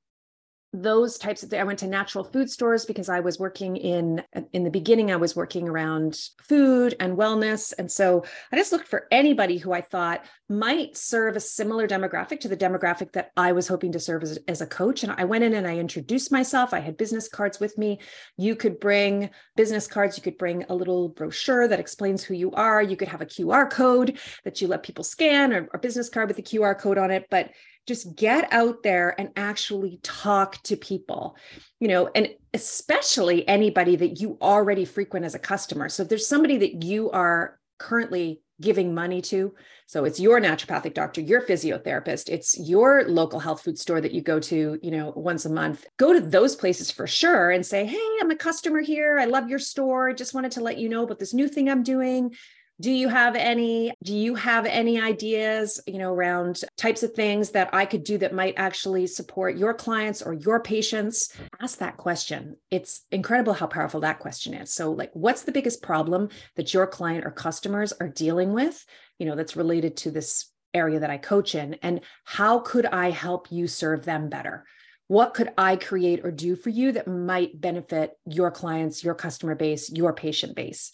those 0.82 1.17
types 1.17 1.44
of 1.44 1.50
things. 1.50 1.62
I 1.62 1.65
went 1.65 1.79
to 1.79 1.88
natural 1.88 2.24
food 2.24 2.50
stores 2.50 2.86
because 2.86 3.10
I 3.10 3.20
was 3.20 3.39
working 3.39 3.77
in 3.77 4.24
in 4.53 4.63
the 4.63 4.70
beginning 4.70 5.12
I 5.12 5.15
was 5.15 5.36
working 5.36 5.67
around 5.67 6.20
food 6.44 6.96
and 7.00 7.17
wellness. 7.17 7.74
And 7.77 7.91
so 7.91 8.24
I 8.51 8.58
just 8.58 8.72
looked 8.72 8.88
for 8.88 9.08
anybody 9.12 9.58
who 9.58 9.74
I 9.74 9.82
thought 9.82 10.25
might 10.50 10.96
serve 10.96 11.36
a 11.36 11.39
similar 11.39 11.88
demographic 11.88 12.39
to 12.41 12.48
the 12.48 12.58
demographic 12.58 13.13
that 13.13 13.32
I 13.36 13.51
was 13.51 13.67
hoping 13.67 13.91
to 13.94 14.00
serve 14.00 14.24
as, 14.24 14.38
as 14.48 14.62
a 14.62 14.67
coach. 14.67 15.03
And 15.03 15.12
I 15.17 15.25
went 15.25 15.44
in 15.44 15.53
and 15.53 15.67
I 15.67 15.77
introduced 15.77 16.32
myself. 16.32 16.74
I 16.74 16.79
had 16.79 16.98
business 16.98 17.27
cards 17.27 17.60
with 17.60 17.77
me. 17.77 18.00
You 18.38 18.55
could 18.55 18.79
bring 18.79 19.29
business 19.55 19.88
cards. 19.88 20.17
You 20.17 20.24
could 20.24 20.38
bring 20.38 20.65
a 20.70 20.75
little 20.75 21.10
brochure 21.10 21.67
that 21.67 21.79
explains 21.79 22.24
who 22.24 22.34
you 22.34 22.51
are. 22.51 22.82
You 22.82 22.96
could 22.96 23.08
have 23.08 23.22
a 23.22 23.25
QR 23.25 23.70
code 23.70 24.20
that 24.44 24.62
you 24.62 24.67
let 24.67 24.84
people 24.84 25.03
scan 25.03 25.53
or 25.53 25.70
a 25.74 25.79
business 25.79 26.10
card 26.10 26.27
with 26.27 26.38
a 26.38 26.44
QR 26.44 26.77
code 26.77 26.98
on 26.98 27.12
it. 27.12 27.27
But 27.29 27.50
just 27.87 28.15
get 28.15 28.51
out 28.51 28.83
there 28.83 29.19
and 29.19 29.29
actually 29.35 29.99
talk 30.03 30.61
to 30.63 30.75
people 30.75 31.37
you 31.79 31.87
know 31.87 32.09
and 32.15 32.29
especially 32.55 33.45
anybody 33.49 33.97
that 33.97 34.21
you 34.21 34.37
already 34.41 34.85
frequent 34.85 35.25
as 35.25 35.35
a 35.35 35.39
customer. 35.39 35.89
So 35.89 36.03
if 36.03 36.09
there's 36.09 36.25
somebody 36.25 36.57
that 36.57 36.83
you 36.83 37.11
are 37.11 37.59
currently 37.77 38.41
giving 38.61 38.95
money 38.95 39.21
to 39.21 39.53
so 39.85 40.05
it's 40.05 40.17
your 40.17 40.39
naturopathic 40.39 40.93
doctor 40.93 41.19
your 41.19 41.41
physiotherapist 41.41 42.29
it's 42.29 42.57
your 42.57 43.03
local 43.05 43.37
health 43.37 43.61
food 43.61 43.77
store 43.77 43.99
that 43.99 44.13
you 44.13 44.21
go 44.21 44.39
to 44.39 44.79
you 44.81 44.91
know 44.91 45.11
once 45.13 45.43
a 45.43 45.49
month 45.49 45.85
go 45.97 46.13
to 46.13 46.21
those 46.21 46.55
places 46.55 46.89
for 46.89 47.05
sure 47.05 47.51
and 47.51 47.65
say 47.65 47.85
hey 47.85 48.17
i'm 48.21 48.31
a 48.31 48.35
customer 48.37 48.79
here. 48.79 49.19
I 49.19 49.25
love 49.25 49.49
your 49.49 49.59
store. 49.59 50.13
Just 50.13 50.33
wanted 50.33 50.53
to 50.53 50.61
let 50.61 50.77
you 50.77 50.87
know 50.87 51.03
about 51.03 51.19
this 51.19 51.33
new 51.33 51.49
thing 51.49 51.69
i'm 51.69 51.83
doing 51.83 52.33
do 52.82 52.91
you 52.91 53.08
have 53.08 53.36
any 53.36 53.94
do 54.03 54.13
you 54.13 54.36
have 54.36 54.65
any 54.65 55.00
ideas 55.00 55.79
you 55.88 55.98
know 55.98 56.12
around 56.12 56.62
types 56.77 57.03
of 57.03 57.13
things 57.13 57.51
that 57.51 57.70
i 57.74 57.86
could 57.86 58.03
do 58.03 58.17
that 58.17 58.34
might 58.34 58.53
actually 58.58 59.08
support 59.08 59.55
your 59.58 59.74
clients 59.74 60.22
or 60.22 60.34
your 60.34 60.62
patients? 60.62 61.36
Ask 61.62 61.79
that 61.79 61.98
question. 61.98 62.58
It's 62.72 63.05
incredible 63.12 63.53
how 63.53 63.67
powerful 63.67 64.01
that 64.01 64.20
question 64.20 64.53
is. 64.53 64.72
So 64.72 64.91
like 64.91 65.12
what's 65.13 65.44
the 65.44 65.51
biggest 65.51 65.82
problem 65.82 66.29
that 66.55 66.74
your 66.74 66.88
client 66.88 67.25
or 67.25 67.32
customers 67.32 67.94
are 67.94 68.10
dealing 68.10 68.53
with 68.53 68.86
you 69.20 69.25
know 69.25 69.36
that's 69.36 69.55
related 69.55 69.98
to 69.98 70.12
this 70.12 70.51
area 70.74 71.00
that 71.00 71.10
i 71.10 71.17
coach 71.17 71.55
in? 71.55 71.75
And 71.75 72.01
how 72.25 72.60
could 72.60 72.86
i 72.86 73.10
help 73.10 73.51
you 73.51 73.67
serve 73.67 74.03
them 74.03 74.29
better 74.29 74.65
what 75.07 75.35
could 75.35 75.51
I 75.57 75.75
create 75.75 76.25
or 76.25 76.31
do 76.31 76.55
for 76.55 76.69
you 76.69 76.91
that 76.93 77.07
might 77.07 77.62
benefit 77.62 78.17
your 78.25 78.50
clients, 78.50 79.03
your 79.03 79.13
customer 79.13 79.53
base, 79.53 79.91
your 79.91 80.13
patient 80.13 80.55
base? 80.55 80.91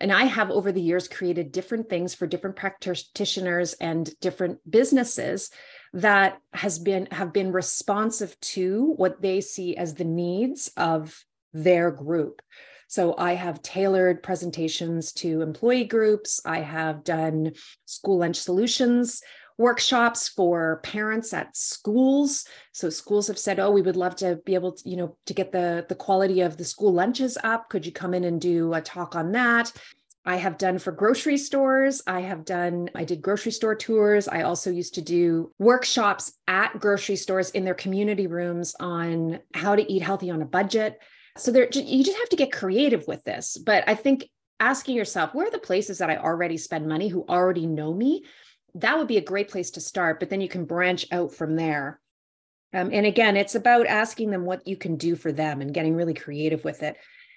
And 0.00 0.12
I 0.12 0.24
have 0.24 0.50
over 0.50 0.70
the 0.70 0.82
years 0.82 1.08
created 1.08 1.50
different 1.50 1.88
things 1.88 2.14
for 2.14 2.26
different 2.26 2.56
practitioners 2.56 3.72
and 3.74 4.12
different 4.20 4.58
businesses 4.70 5.50
that 5.94 6.38
has 6.52 6.78
been 6.78 7.06
have 7.10 7.32
been 7.32 7.52
responsive 7.52 8.38
to 8.40 8.92
what 8.96 9.22
they 9.22 9.40
see 9.40 9.76
as 9.76 9.94
the 9.94 10.04
needs 10.04 10.70
of 10.76 11.24
their 11.54 11.90
group. 11.90 12.42
So 12.88 13.14
I 13.16 13.34
have 13.34 13.62
tailored 13.62 14.22
presentations 14.22 15.12
to 15.14 15.40
employee 15.40 15.84
groups. 15.84 16.40
I 16.44 16.60
have 16.60 17.02
done 17.02 17.52
school 17.86 18.18
lunch 18.18 18.36
solutions 18.36 19.22
workshops 19.58 20.28
for 20.28 20.80
parents 20.82 21.32
at 21.32 21.56
schools 21.56 22.46
so 22.72 22.90
schools 22.90 23.28
have 23.28 23.38
said 23.38 23.60
oh 23.60 23.70
we 23.70 23.82
would 23.82 23.96
love 23.96 24.16
to 24.16 24.36
be 24.44 24.54
able 24.54 24.72
to 24.72 24.88
you 24.88 24.96
know 24.96 25.16
to 25.26 25.34
get 25.34 25.52
the 25.52 25.86
the 25.88 25.94
quality 25.94 26.40
of 26.40 26.56
the 26.56 26.64
school 26.64 26.92
lunches 26.92 27.38
up 27.44 27.68
could 27.68 27.86
you 27.86 27.92
come 27.92 28.14
in 28.14 28.24
and 28.24 28.40
do 28.40 28.72
a 28.74 28.80
talk 28.80 29.14
on 29.14 29.32
that 29.32 29.72
I 30.26 30.36
have 30.36 30.56
done 30.56 30.78
for 30.78 30.90
grocery 30.90 31.36
stores. 31.36 32.02
I 32.06 32.20
have 32.20 32.44
done, 32.44 32.88
I 32.94 33.04
did 33.04 33.20
grocery 33.20 33.52
store 33.52 33.74
tours. 33.74 34.26
I 34.26 34.42
also 34.42 34.70
used 34.70 34.94
to 34.94 35.02
do 35.02 35.52
workshops 35.58 36.32
at 36.48 36.80
grocery 36.80 37.16
stores 37.16 37.50
in 37.50 37.64
their 37.64 37.74
community 37.74 38.26
rooms 38.26 38.74
on 38.80 39.40
how 39.52 39.76
to 39.76 39.92
eat 39.92 40.02
healthy 40.02 40.30
on 40.30 40.40
a 40.40 40.46
budget. 40.46 40.98
So 41.36 41.50
there, 41.50 41.68
you 41.70 42.04
just 42.04 42.16
have 42.16 42.28
to 42.30 42.36
get 42.36 42.52
creative 42.52 43.06
with 43.06 43.22
this. 43.24 43.58
But 43.58 43.84
I 43.86 43.94
think 43.94 44.30
asking 44.60 44.96
yourself, 44.96 45.34
where 45.34 45.48
are 45.48 45.50
the 45.50 45.58
places 45.58 45.98
that 45.98 46.10
I 46.10 46.16
already 46.16 46.56
spend 46.56 46.88
money 46.88 47.08
who 47.08 47.26
already 47.28 47.66
know 47.66 47.92
me? 47.92 48.24
That 48.74 48.98
would 48.98 49.08
be 49.08 49.18
a 49.18 49.22
great 49.22 49.48
place 49.48 49.70
to 49.72 49.80
start, 49.80 50.20
but 50.20 50.30
then 50.30 50.40
you 50.40 50.48
can 50.48 50.64
branch 50.64 51.06
out 51.12 51.32
from 51.32 51.56
there. 51.56 52.00
Um, 52.72 52.90
and 52.92 53.06
again, 53.06 53.36
it's 53.36 53.54
about 53.54 53.86
asking 53.86 54.30
them 54.30 54.44
what 54.44 54.66
you 54.66 54.76
can 54.76 54.96
do 54.96 55.14
for 55.14 55.30
them 55.30 55.60
and 55.60 55.72
getting 55.72 55.94
really 55.94 56.14
creative 56.14 56.64
with 56.64 56.82
it. 56.82 56.96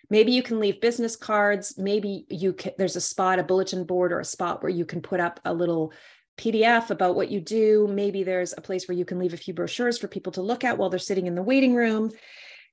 Maybe 0.10 0.32
you 0.32 0.42
can 0.42 0.60
leave 0.60 0.82
business 0.82 1.16
cards. 1.16 1.78
Maybe 1.78 2.26
you 2.30 2.54
can, 2.54 2.74
there's 2.78 2.96
a 2.96 3.02
spot, 3.02 3.40
a 3.40 3.44
bulletin 3.44 3.84
board, 3.84 4.12
or 4.12 4.20
a 4.20 4.26
spot 4.26 4.64
where 4.64 4.72
you 4.72 4.86
can 4.86 5.02
put 5.02 5.20
up 5.20 5.40
a 5.46 5.54
little 5.54 5.94
PDF 6.38 6.90
about 6.90 7.16
what 7.16 7.30
you 7.30 7.40
do. 7.40 7.88
Maybe 7.88 8.24
there's 8.24 8.54
a 8.58 8.62
place 8.62 8.88
where 8.88 8.98
you 8.98 9.06
can 9.06 9.20
leave 9.20 9.34
a 9.34 9.38
few 9.38 9.54
brochures 9.54 9.98
for 9.98 10.08
people 10.08 10.32
to 10.34 10.42
look 10.42 10.64
at 10.64 10.78
while 10.78 10.90
they're 10.90 11.00
sitting 11.00 11.28
in 11.28 11.36
the 11.36 11.44
waiting 11.44 11.76
room 11.76 12.12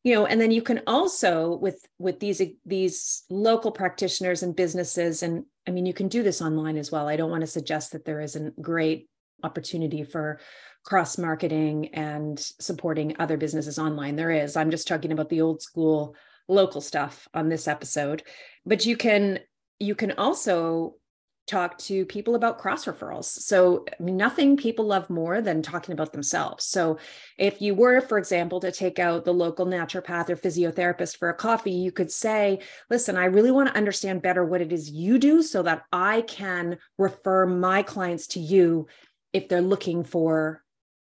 you 0.05 0.15
know 0.15 0.27
and 0.27 0.41
then 0.41 0.53
you 0.53 0.63
can 0.63 0.83
also 0.87 1.57
with 1.57 1.85
with 1.99 2.21
these 2.21 2.41
these 2.65 3.25
local 3.29 3.73
practitioners 3.73 4.43
and 4.43 4.55
businesses 4.55 5.23
and 5.23 5.45
I 5.67 5.71
mean, 5.71 5.87
you 5.87 5.95
can 5.95 6.09
do 6.09 6.23
this 6.23 6.43
online 6.43 6.77
as 6.77 6.93
well. 6.93 7.09
I 7.09 7.17
don't 7.17 7.31
want 7.31 7.41
to 7.41 7.47
suggest 7.47 7.93
that 7.93 8.05
there 8.05 8.21
isn't 8.21 8.61
great 8.61 9.09
opportunity 9.43 10.05
for 10.05 10.41
cross 10.85 11.17
marketing 11.17 11.95
and 11.95 12.39
supporting 12.39 13.17
other 13.19 13.37
businesses 13.37 13.79
online. 13.79 14.17
There 14.17 14.31
is. 14.31 14.57
I'm 14.57 14.71
just 14.71 14.87
talking 14.87 15.13
about 15.13 15.31
the 15.31 15.41
old 15.41 15.63
school 15.63 16.15
local 16.49 16.83
stuff 16.83 17.27
on 17.33 17.49
this 17.49 17.67
episode. 17.67 18.23
But 18.67 18.85
you 18.85 18.97
can 18.97 19.41
you 19.79 19.95
can 19.95 20.13
also 20.13 20.97
talk 21.47 21.77
to 21.77 22.07
people 22.07 22.35
about 22.35 22.59
cross 22.59 22.87
referrals. 22.87 23.25
So, 23.25 23.85
nothing 23.99 24.57
people 24.57 24.87
love 24.87 25.11
more 25.11 25.41
than 25.41 25.63
talking 25.63 25.93
about 25.93 26.13
themselves. 26.13 26.65
So, 26.65 26.99
if 27.39 27.61
you 27.61 27.75
were, 27.75 28.01
for 28.01 28.19
example, 28.19 28.61
to 28.61 28.73
take 28.73 28.99
out 28.99 29.25
the 29.25 29.35
local 29.35 29.67
naturopath 29.67 30.31
or 30.31 30.37
physiotherapist 30.37 31.17
for 31.19 31.29
a 31.29 31.35
coffee, 31.35 31.73
you 31.73 31.93
could 31.93 32.11
say, 32.11 32.61
Listen, 32.91 33.17
I 33.17 33.27
really 33.27 33.51
want 33.51 33.69
to 33.69 33.77
understand 33.77 34.23
better 34.23 34.45
what 34.45 34.61
it 34.61 34.73
is 34.73 34.91
you 34.91 35.19
do 35.19 35.43
so 35.43 35.63
that 35.63 35.85
I 35.93 36.23
can 36.23 36.79
refer 36.99 37.47
my 37.47 37.83
clients 37.83 38.29
to 38.29 38.41
you 38.41 38.87
if 39.33 39.49
they're 39.49 39.61
looking 39.61 40.05
for 40.05 40.63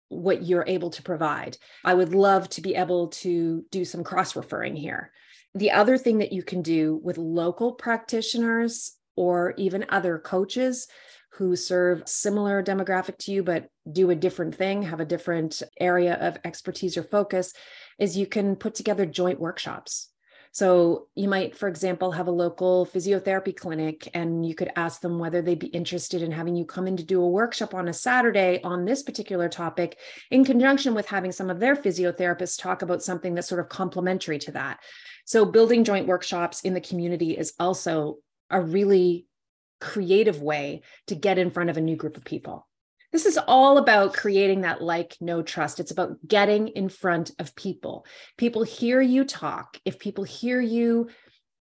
what 0.09 0.43
you're 0.43 0.65
able 0.67 0.89
to 0.89 1.03
provide. 1.03 1.57
I 1.83 1.93
would 1.93 2.13
love 2.13 2.49
to 2.51 2.61
be 2.61 2.75
able 2.75 3.09
to 3.09 3.65
do 3.71 3.85
some 3.85 4.03
cross 4.03 4.35
referring 4.35 4.75
here. 4.75 5.11
The 5.55 5.71
other 5.71 5.97
thing 5.97 6.19
that 6.19 6.33
you 6.33 6.43
can 6.43 6.61
do 6.61 6.99
with 7.03 7.17
local 7.17 7.73
practitioners 7.73 8.96
or 9.17 9.53
even 9.57 9.85
other 9.89 10.17
coaches 10.17 10.87
who 11.33 11.55
serve 11.55 12.07
similar 12.07 12.63
demographic 12.63 13.17
to 13.17 13.31
you 13.31 13.43
but 13.43 13.69
do 13.91 14.09
a 14.09 14.15
different 14.15 14.55
thing 14.55 14.81
have 14.81 14.99
a 14.99 15.05
different 15.05 15.61
area 15.79 16.15
of 16.15 16.37
expertise 16.45 16.97
or 16.97 17.03
focus 17.03 17.53
is 17.99 18.17
you 18.17 18.27
can 18.27 18.55
put 18.55 18.75
together 18.75 19.05
joint 19.05 19.39
workshops. 19.39 20.09
So 20.51 21.07
you 21.13 21.27
might 21.27 21.55
for 21.55 21.67
example 21.67 22.11
have 22.13 22.27
a 22.27 22.31
local 22.31 22.87
physiotherapy 22.87 23.55
clinic 23.55 24.09
and 24.15 24.43
you 24.43 24.55
could 24.55 24.71
ask 24.75 25.01
them 25.01 25.19
whether 25.19 25.41
they'd 25.41 25.59
be 25.59 25.67
interested 25.67 26.23
in 26.23 26.31
having 26.31 26.55
you 26.55 26.65
come 26.65 26.87
in 26.87 26.97
to 26.97 27.03
do 27.03 27.21
a 27.21 27.27
workshop 27.27 27.75
on 27.75 27.87
a 27.87 27.93
saturday 27.93 28.59
on 28.63 28.85
this 28.85 29.03
particular 29.03 29.49
topic 29.49 29.97
in 30.31 30.43
conjunction 30.43 30.95
with 30.95 31.07
having 31.07 31.31
some 31.31 31.51
of 31.51 31.59
their 31.59 31.75
physiotherapists 31.75 32.59
talk 32.59 32.81
about 32.81 33.03
something 33.03 33.35
that's 33.35 33.49
sort 33.49 33.61
of 33.61 33.69
complementary 33.69 34.39
to 34.39 34.51
that. 34.53 34.79
So 35.25 35.45
building 35.45 35.83
joint 35.83 36.07
workshops 36.07 36.61
in 36.61 36.73
the 36.73 36.81
community 36.81 37.37
is 37.37 37.53
also 37.59 38.17
a 38.49 38.61
really 38.61 39.27
creative 39.79 40.41
way 40.41 40.81
to 41.07 41.15
get 41.15 41.37
in 41.37 41.51
front 41.51 41.69
of 41.69 41.77
a 41.77 41.81
new 41.81 41.95
group 41.95 42.17
of 42.17 42.25
people. 42.25 42.67
This 43.11 43.25
is 43.25 43.39
all 43.47 43.77
about 43.77 44.13
creating 44.13 44.61
that 44.61 44.81
like, 44.81 45.15
know 45.21 45.41
trust. 45.41 45.79
It's 45.79 45.91
about 45.91 46.17
getting 46.27 46.67
in 46.69 46.89
front 46.89 47.31
of 47.39 47.55
people. 47.55 48.05
People 48.37 48.63
hear 48.63 49.01
you 49.01 49.23
talk. 49.23 49.79
If 49.85 49.97
people 49.97 50.23
hear 50.23 50.59
you 50.59 51.07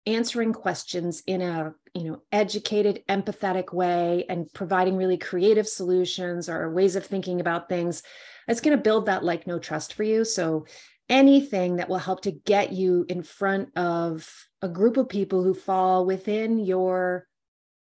answering 0.06 0.54
questions 0.54 1.22
in 1.28 1.42
a 1.42 1.74
you 1.94 2.04
know 2.04 2.22
educated 2.32 3.04
empathetic 3.10 3.74
way 3.74 4.26
and 4.30 4.52
providing 4.54 4.96
really 4.96 5.18
creative 5.18 5.68
solutions 5.68 6.50
or 6.50 6.72
ways 6.72 6.96
of 6.96 7.06
thinking 7.06 7.42
about 7.42 7.68
things 7.68 8.02
it's 8.48 8.62
going 8.62 8.76
to 8.76 8.82
build 8.82 9.06
that 9.06 9.24
like 9.24 9.46
know 9.46 9.60
trust 9.60 9.94
for 9.94 10.04
you 10.04 10.24
so 10.24 10.66
anything 11.10 11.78
that 11.78 11.90
will 11.90 11.98
help 11.98 12.22
to 12.22 12.32
get 12.32 12.72
you 12.72 13.06
in 13.10 13.24
front 13.24 13.76
of 13.78 14.48
a 14.62 14.70
group 14.70 14.98
of 14.98 15.10
people 15.10 15.44
who 15.44 15.54
fall 15.54 16.06
within 16.06 16.60
your 16.60 17.28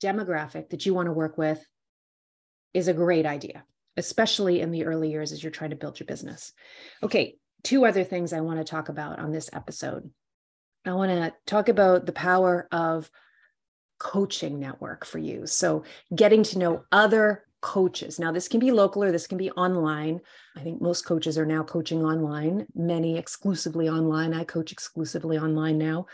demographic 0.02 0.70
that 0.70 0.84
you 0.84 0.92
want 0.92 1.06
to 1.06 1.12
work 1.12 1.38
with 1.38 1.64
is 2.74 2.88
a 2.88 2.94
great 2.94 3.24
idea, 3.24 3.64
especially 3.96 4.60
in 4.60 4.70
the 4.70 4.84
early 4.84 5.10
years 5.10 5.32
as 5.32 5.42
you're 5.42 5.50
trying 5.50 5.70
to 5.70 5.76
build 5.76 5.98
your 5.98 6.06
business. 6.06 6.52
Okay, 7.02 7.36
two 7.64 7.86
other 7.86 8.04
things 8.04 8.32
I 8.32 8.40
want 8.40 8.58
to 8.58 8.64
talk 8.64 8.90
about 8.90 9.18
on 9.18 9.32
this 9.32 9.48
episode. 9.52 10.10
I 10.84 10.92
want 10.92 11.10
to 11.10 11.32
talk 11.46 11.68
about 11.68 12.04
the 12.04 12.12
power 12.12 12.68
of 12.70 13.10
coaching 13.98 14.60
network 14.60 15.06
for 15.06 15.18
you. 15.18 15.46
So, 15.46 15.84
getting 16.14 16.42
to 16.44 16.58
know 16.58 16.84
other 16.92 17.45
coaches. 17.60 18.18
Now, 18.18 18.32
this 18.32 18.48
can 18.48 18.60
be 18.60 18.70
local 18.70 19.02
or 19.04 19.12
this 19.12 19.26
can 19.26 19.38
be 19.38 19.50
online. 19.52 20.20
I 20.56 20.60
think 20.60 20.80
most 20.80 21.04
coaches 21.04 21.38
are 21.38 21.46
now 21.46 21.62
coaching 21.62 22.04
online, 22.04 22.66
many 22.74 23.16
exclusively 23.18 23.88
online. 23.88 24.34
I 24.34 24.44
coach 24.44 24.72
exclusively 24.72 25.38
online 25.38 25.78
now. 25.78 26.06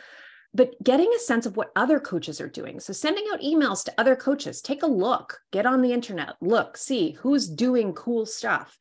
But 0.55 0.75
getting 0.83 1.11
a 1.15 1.19
sense 1.19 1.47
of 1.47 1.57
what 1.57 1.73
other 1.77 1.99
coaches 1.99 2.41
are 2.41 2.49
doing. 2.49 2.79
So, 2.79 2.93
sending 2.93 3.25
out 3.33 3.41
emails 3.41 3.85
to 3.85 3.95
other 3.99 4.15
coaches, 4.15 4.61
take 4.61 4.83
a 4.83 4.87
look, 4.87 5.41
get 5.51 5.65
on 5.65 5.81
the 5.81 5.93
internet, 5.93 6.35
look, 6.41 6.77
see 6.77 7.13
who's 7.13 7.49
doing 7.49 7.95
cool 7.95 8.27
stuff. 8.27 8.77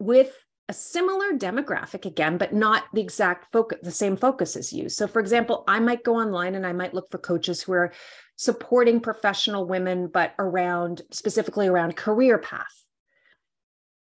With 0.00 0.44
a 0.68 0.72
similar 0.72 1.32
demographic 1.32 2.06
again, 2.06 2.38
but 2.38 2.54
not 2.54 2.84
the 2.94 3.00
exact 3.00 3.52
focus, 3.52 3.78
the 3.82 3.90
same 3.90 4.16
focus 4.16 4.56
as 4.56 4.72
you. 4.72 4.88
So, 4.88 5.06
for 5.06 5.20
example, 5.20 5.62
I 5.68 5.78
might 5.78 6.04
go 6.04 6.16
online 6.16 6.54
and 6.54 6.66
I 6.66 6.72
might 6.72 6.94
look 6.94 7.10
for 7.10 7.18
coaches 7.18 7.62
who 7.62 7.72
are 7.74 7.92
supporting 8.36 9.00
professional 9.00 9.66
women, 9.66 10.08
but 10.08 10.34
around 10.38 11.02
specifically 11.10 11.66
around 11.66 11.96
career 11.96 12.38
path 12.38 12.84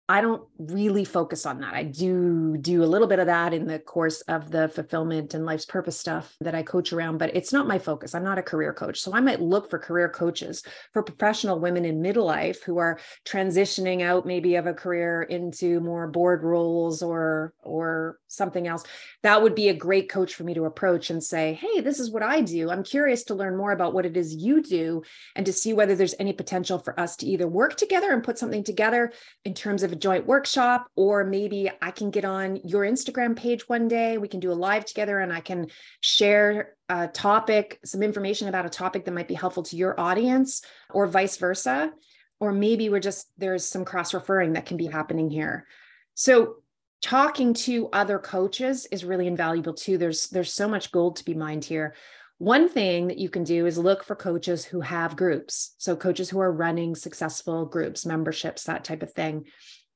I 0.10 0.20
don't 0.20 0.44
really 0.58 1.06
focus 1.06 1.46
on 1.46 1.62
that. 1.62 1.74
I 1.74 1.84
do 1.84 2.58
do 2.58 2.84
a 2.84 2.86
little 2.86 3.08
bit 3.08 3.20
of 3.20 3.28
that 3.28 3.54
in 3.54 3.68
the 3.68 3.80
course 3.80 4.20
of 4.22 4.52
the 4.52 4.68
fulfillment 4.68 5.34
and 5.34 5.46
life's 5.46 5.66
purpose 5.66 5.98
stuff 5.98 6.36
that 6.42 6.54
I 6.54 6.62
coach 6.62 6.92
around, 6.92 7.20
but 7.20 7.34
it's 7.34 7.54
not 7.54 7.68
my 7.68 7.80
focus. 7.80 8.13
I'm 8.13 8.24
not 8.24 8.38
a 8.38 8.44
career 8.44 8.74
coach. 8.74 9.00
So 9.00 9.13
I 9.13 9.22
might 9.22 9.42
look 9.42 9.70
for 9.70 9.80
career 9.80 10.10
coaches 10.10 10.62
for 10.92 11.04
professional 11.04 11.58
women 11.58 11.86
in 11.86 12.02
middle 12.02 12.25
life 12.25 12.63
who 12.63 12.80
are 12.80 13.00
transitioning 13.25 14.02
out 14.02 14.25
maybe 14.25 14.56
of 14.56 14.68
a 14.68 14.74
career 14.74 15.24
into 15.24 15.80
more 15.80 16.08
board 16.08 16.44
roles 16.44 17.02
or 17.02 17.54
or 17.63 18.20
something 18.34 18.68
else. 18.68 18.84
That 19.22 19.42
would 19.42 19.56
be 19.56 19.70
a 19.70 19.74
great 19.74 20.10
coach 20.10 20.36
for 20.36 20.44
me 20.44 20.54
to 20.54 20.66
approach 20.66 21.10
and 21.10 21.24
say, 21.24 21.54
"Hey, 21.54 21.82
this 21.82 22.00
is 22.00 22.12
what 22.12 22.24
I 22.24 22.42
do. 22.42 22.70
I'm 22.70 22.84
curious 22.84 23.24
to 23.25 23.36
learn 23.36 23.58
more 23.58 23.72
about 23.72 23.94
what 23.94 24.06
it 24.06 24.18
is 24.18 24.36
you 24.36 24.62
do 24.62 25.04
and 25.36 25.46
to 25.46 25.54
see 25.54 25.74
whether 25.74 25.96
there's 25.96 26.16
any 26.20 26.34
potential 26.34 26.80
for 26.80 27.00
us 27.00 27.16
to 27.18 27.25
either 27.25 27.48
work 27.48 27.75
together 27.78 28.12
and 28.12 28.24
put 28.24 28.38
something 28.38 28.63
together 28.63 29.12
in 29.46 29.54
terms 29.54 29.84
of 29.84 29.92
a 29.92 29.96
joint 29.96 30.25
workshop, 30.25 30.88
or 30.96 31.24
maybe 31.24 31.70
I 31.82 31.92
can 31.92 32.12
get 32.12 32.25
on 32.25 32.58
your 32.63 32.84
Instagram 32.84 33.36
page 33.36 33.70
one 33.70 33.88
day. 33.88 34.18
We 34.18 34.28
can 34.28 34.40
do 34.40 34.52
a 34.52 34.54
live 34.54 34.86
together 34.86 35.20
and 35.20 35.32
I 35.32 35.40
can 35.40 35.68
share 36.02 36.75
a 36.90 37.08
topic, 37.08 37.80
some 37.86 38.04
information 38.04 38.48
about 38.48 38.66
a 38.66 38.70
topic 38.70 39.06
that 39.06 39.13
might 39.13 39.28
be 39.28 39.34
helpful 39.34 39.63
to 39.63 39.78
your 39.78 40.00
audience, 40.00 40.62
or 40.90 41.08
vice 41.08 41.38
versa. 41.38 41.92
Or 42.40 42.52
maybe 42.52 42.90
we're 42.90 43.00
just, 43.00 43.28
there's 43.38 43.63
some 43.63 43.86
cross 43.86 44.13
referring 44.13 44.54
that 44.54 44.66
can 44.66 44.75
be 44.75 44.88
happening 44.88 45.30
here. 45.30 45.66
So, 46.13 46.58
talking 47.03 47.53
to 47.53 47.89
other 47.91 48.17
coaches 48.17 48.88
is 48.88 49.05
really 49.05 49.27
invaluable 49.27 49.74
too. 49.74 49.98
There's, 49.98 50.29
there's 50.29 50.53
so 50.53 50.67
much 50.67 50.91
gold 50.91 51.17
to 51.17 51.25
be 51.25 51.33
mined 51.36 51.65
here. 51.65 51.95
One 52.39 52.67
thing 52.69 53.07
that 53.07 53.19
you 53.19 53.29
can 53.29 53.43
do 53.43 53.65
is 53.65 53.77
look 53.77 54.03
for 54.03 54.15
coaches 54.15 54.65
who 54.65 54.81
have 54.81 55.15
groups. 55.15 55.75
So, 55.77 55.95
coaches 55.95 56.29
who 56.29 56.39
are 56.39 56.51
running 56.51 56.95
successful 56.95 57.65
groups, 57.65 58.05
memberships, 58.05 58.63
that 58.63 58.83
type 58.83 59.03
of 59.03 59.13
thing 59.13 59.45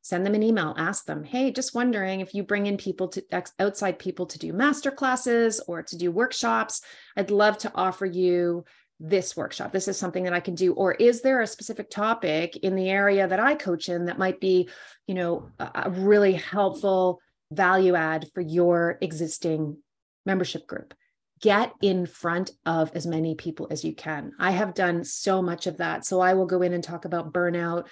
send 0.03 0.25
them 0.25 0.35
an 0.35 0.43
email 0.43 0.73
ask 0.77 1.05
them 1.05 1.21
hey 1.21 1.51
just 1.51 1.75
wondering 1.75 2.21
if 2.21 2.33
you 2.33 2.41
bring 2.41 2.65
in 2.65 2.77
people 2.77 3.09
to 3.09 3.21
outside 3.59 3.99
people 3.99 4.25
to 4.25 4.39
do 4.39 4.53
master 4.53 4.89
classes 4.89 5.59
or 5.67 5.83
to 5.83 5.97
do 5.97 6.09
workshops 6.09 6.81
i'd 7.17 7.29
love 7.29 7.57
to 7.57 7.69
offer 7.75 8.05
you 8.05 8.63
this 8.99 9.37
workshop. 9.37 9.71
This 9.71 9.87
is 9.87 9.97
something 9.97 10.23
that 10.23 10.33
i 10.33 10.39
can 10.39 10.55
do. 10.55 10.73
Or 10.73 10.93
is 10.93 11.21
there 11.21 11.41
a 11.41 11.47
specific 11.47 11.89
topic 11.89 12.57
in 12.57 12.75
the 12.75 12.89
area 12.89 13.27
that 13.27 13.39
i 13.39 13.55
coach 13.55 13.89
in 13.89 14.05
that 14.05 14.17
might 14.17 14.39
be 14.39 14.69
you 15.05 15.13
know 15.13 15.49
a 15.59 15.89
really 15.89 16.33
helpful 16.33 17.21
value 17.51 17.95
add 17.95 18.27
for 18.33 18.41
your 18.41 18.97
existing 19.01 19.77
membership 20.25 20.65
group? 20.67 20.93
Get 21.39 21.71
in 21.81 22.07
front 22.07 22.49
of 22.65 22.91
as 22.95 23.05
many 23.05 23.35
people 23.35 23.67
as 23.69 23.85
you 23.85 23.93
can. 23.93 24.31
I 24.39 24.51
have 24.51 24.73
done 24.73 25.03
so 25.03 25.43
much 25.43 25.67
of 25.67 25.77
that. 25.77 26.03
So 26.03 26.19
i 26.19 26.33
will 26.33 26.47
go 26.47 26.63
in 26.63 26.73
and 26.73 26.83
talk 26.83 27.05
about 27.05 27.31
burnout 27.31 27.85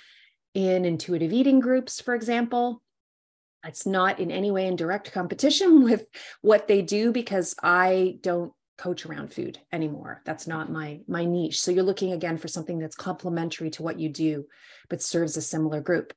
in 0.56 0.86
intuitive 0.86 1.32
eating 1.32 1.60
groups, 1.60 2.02
for 2.02 2.16
example. 2.16 2.82
It's 3.64 3.86
not 3.86 4.20
in 4.20 4.32
any 4.32 4.50
way 4.52 4.68
in 4.68 4.76
direct 4.76 5.12
competition 5.12 5.84
with 5.90 6.08
what 6.42 6.68
they 6.68 6.82
do 6.82 7.12
because 7.12 7.56
I 7.62 8.18
don't 8.22 8.54
coach 8.78 9.06
around 9.06 9.34
food 9.34 9.60
anymore. 9.72 10.22
That's 10.26 10.48
not 10.48 10.72
my 10.72 11.00
my 11.08 11.26
niche. 11.26 11.62
So 11.62 11.72
you're 11.72 11.84
looking 11.84 12.14
again 12.14 12.38
for 12.38 12.48
something 12.48 12.80
that's 12.80 12.96
complementary 12.96 13.70
to 13.72 13.84
what 13.84 14.00
you 14.00 14.10
do 14.10 14.46
but 14.90 15.02
serves 15.02 15.38
a 15.38 15.42
similar 15.42 15.82
group. 15.82 16.14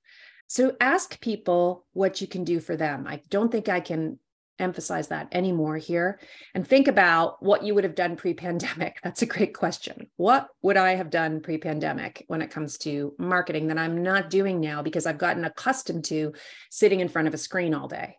So 0.46 0.76
ask 0.80 1.20
people 1.20 1.84
what 1.92 2.20
you 2.20 2.26
can 2.26 2.44
do 2.44 2.60
for 2.60 2.76
them. 2.76 3.06
I 3.06 3.20
don't 3.28 3.52
think 3.52 3.68
I 3.68 3.80
can 3.80 4.18
emphasize 4.58 5.08
that 5.08 5.28
anymore 5.32 5.76
here 5.76 6.18
and 6.54 6.66
think 6.66 6.88
about 6.88 7.40
what 7.42 7.62
you 7.62 7.74
would 7.74 7.84
have 7.84 7.94
done 7.94 8.16
pre-pandemic 8.16 8.98
that's 9.04 9.22
a 9.22 9.26
great 9.26 9.54
question 9.54 10.08
what 10.16 10.48
would 10.62 10.76
i 10.76 10.94
have 10.96 11.10
done 11.10 11.40
pre-pandemic 11.40 12.24
when 12.26 12.42
it 12.42 12.50
comes 12.50 12.76
to 12.76 13.14
marketing 13.18 13.68
that 13.68 13.78
i'm 13.78 14.02
not 14.02 14.30
doing 14.30 14.60
now 14.60 14.82
because 14.82 15.06
i've 15.06 15.18
gotten 15.18 15.44
accustomed 15.44 16.04
to 16.04 16.32
sitting 16.70 17.00
in 17.00 17.08
front 17.08 17.28
of 17.28 17.34
a 17.34 17.38
screen 17.38 17.72
all 17.72 17.86
day 17.86 18.16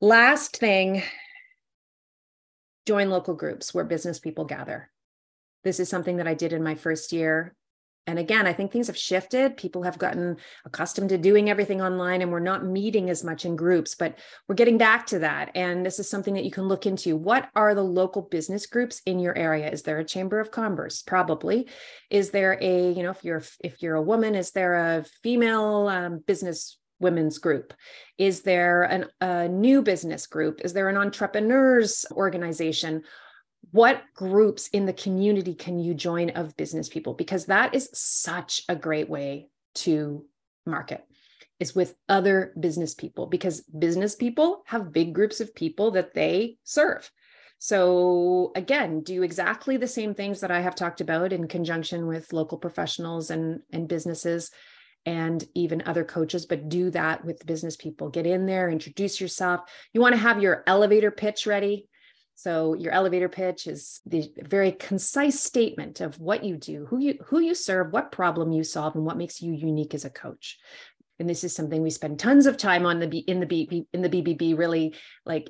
last 0.00 0.56
thing 0.56 1.02
join 2.86 3.10
local 3.10 3.34
groups 3.34 3.72
where 3.72 3.84
business 3.84 4.18
people 4.18 4.44
gather 4.44 4.90
this 5.62 5.80
is 5.80 5.88
something 5.88 6.16
that 6.16 6.28
i 6.28 6.34
did 6.34 6.52
in 6.52 6.62
my 6.62 6.74
first 6.74 7.12
year 7.12 7.54
and 8.06 8.18
again, 8.18 8.46
I 8.46 8.52
think 8.52 8.70
things 8.70 8.88
have 8.88 8.98
shifted. 8.98 9.56
People 9.56 9.82
have 9.84 9.98
gotten 9.98 10.36
accustomed 10.66 11.08
to 11.08 11.18
doing 11.18 11.48
everything 11.48 11.80
online 11.80 12.20
and 12.20 12.30
we're 12.30 12.38
not 12.40 12.64
meeting 12.64 13.08
as 13.08 13.24
much 13.24 13.46
in 13.46 13.56
groups, 13.56 13.94
but 13.94 14.18
we're 14.46 14.56
getting 14.56 14.76
back 14.76 15.06
to 15.06 15.20
that. 15.20 15.52
And 15.54 15.86
this 15.86 15.98
is 15.98 16.08
something 16.08 16.34
that 16.34 16.44
you 16.44 16.50
can 16.50 16.64
look 16.64 16.84
into. 16.84 17.16
What 17.16 17.48
are 17.54 17.74
the 17.74 17.82
local 17.82 18.20
business 18.20 18.66
groups 18.66 19.00
in 19.06 19.18
your 19.18 19.36
area? 19.36 19.70
Is 19.70 19.82
there 19.82 19.98
a 19.98 20.04
chamber 20.04 20.38
of 20.38 20.50
commerce? 20.50 21.00
Probably. 21.00 21.68
Is 22.10 22.30
there 22.30 22.58
a, 22.60 22.92
you 22.92 23.02
know, 23.02 23.10
if 23.10 23.24
you're 23.24 23.42
if 23.62 23.80
you're 23.80 23.96
a 23.96 24.02
woman, 24.02 24.34
is 24.34 24.50
there 24.50 24.74
a 24.74 25.04
female 25.22 25.88
um, 25.88 26.22
business 26.26 26.78
women's 27.04 27.38
group? 27.38 27.72
Is 28.18 28.42
there 28.42 28.82
an, 28.82 29.06
a 29.20 29.48
new 29.48 29.82
business 29.82 30.26
group? 30.26 30.60
Is 30.64 30.72
there 30.72 30.88
an 30.88 30.96
entrepreneurs 30.96 32.04
organization? 32.10 33.04
what 33.70 34.02
groups 34.14 34.68
in 34.68 34.86
the 34.86 34.92
community 34.92 35.54
can 35.54 35.78
you 35.78 35.94
join 35.94 36.30
of 36.30 36.56
business 36.56 36.88
people 36.88 37.14
because 37.14 37.46
that 37.46 37.74
is 37.74 37.88
such 37.92 38.62
a 38.68 38.76
great 38.76 39.08
way 39.08 39.48
to 39.74 40.24
market 40.66 41.04
is 41.60 41.74
with 41.74 41.94
other 42.08 42.52
business 42.58 42.94
people 42.94 43.26
because 43.26 43.62
business 43.62 44.14
people 44.14 44.62
have 44.66 44.92
big 44.92 45.14
groups 45.14 45.40
of 45.40 45.54
people 45.54 45.92
that 45.92 46.14
they 46.14 46.56
serve 46.64 47.10
so 47.58 48.52
again 48.54 49.00
do 49.00 49.22
exactly 49.22 49.76
the 49.76 49.86
same 49.86 50.14
things 50.14 50.40
that 50.40 50.50
i 50.50 50.60
have 50.60 50.74
talked 50.74 51.00
about 51.00 51.32
in 51.32 51.48
conjunction 51.48 52.06
with 52.06 52.32
local 52.32 52.58
professionals 52.58 53.30
and 53.30 53.60
and 53.72 53.88
businesses 53.88 54.50
and 55.06 55.44
even 55.54 55.82
other 55.86 56.04
coaches 56.04 56.46
but 56.46 56.68
do 56.68 56.90
that 56.90 57.24
with 57.24 57.46
business 57.46 57.76
people 57.76 58.08
get 58.08 58.26
in 58.26 58.46
there 58.46 58.70
introduce 58.70 59.20
yourself 59.20 59.60
you 59.92 60.00
want 60.00 60.14
to 60.14 60.20
have 60.20 60.42
your 60.42 60.62
elevator 60.66 61.10
pitch 61.10 61.46
ready 61.46 61.86
so 62.36 62.74
your 62.74 62.92
elevator 62.92 63.28
pitch 63.28 63.66
is 63.66 64.00
the 64.06 64.28
very 64.42 64.72
concise 64.72 65.40
statement 65.40 66.00
of 66.00 66.18
what 66.18 66.42
you 66.42 66.56
do, 66.56 66.84
who 66.86 66.98
you 66.98 67.18
who 67.26 67.38
you 67.38 67.54
serve, 67.54 67.92
what 67.92 68.10
problem 68.10 68.52
you 68.52 68.64
solve, 68.64 68.96
and 68.96 69.04
what 69.04 69.16
makes 69.16 69.40
you 69.40 69.52
unique 69.52 69.94
as 69.94 70.04
a 70.04 70.10
coach. 70.10 70.58
And 71.18 71.28
this 71.28 71.44
is 71.44 71.54
something 71.54 71.80
we 71.80 71.90
spend 71.90 72.18
tons 72.18 72.46
of 72.46 72.56
time 72.56 72.86
on 72.86 72.98
the 72.98 73.06
B, 73.06 73.18
in 73.18 73.38
the 73.38 73.46
B, 73.46 73.86
in 73.92 74.02
the 74.02 74.08
BBB, 74.08 74.58
really 74.58 74.96
like 75.24 75.48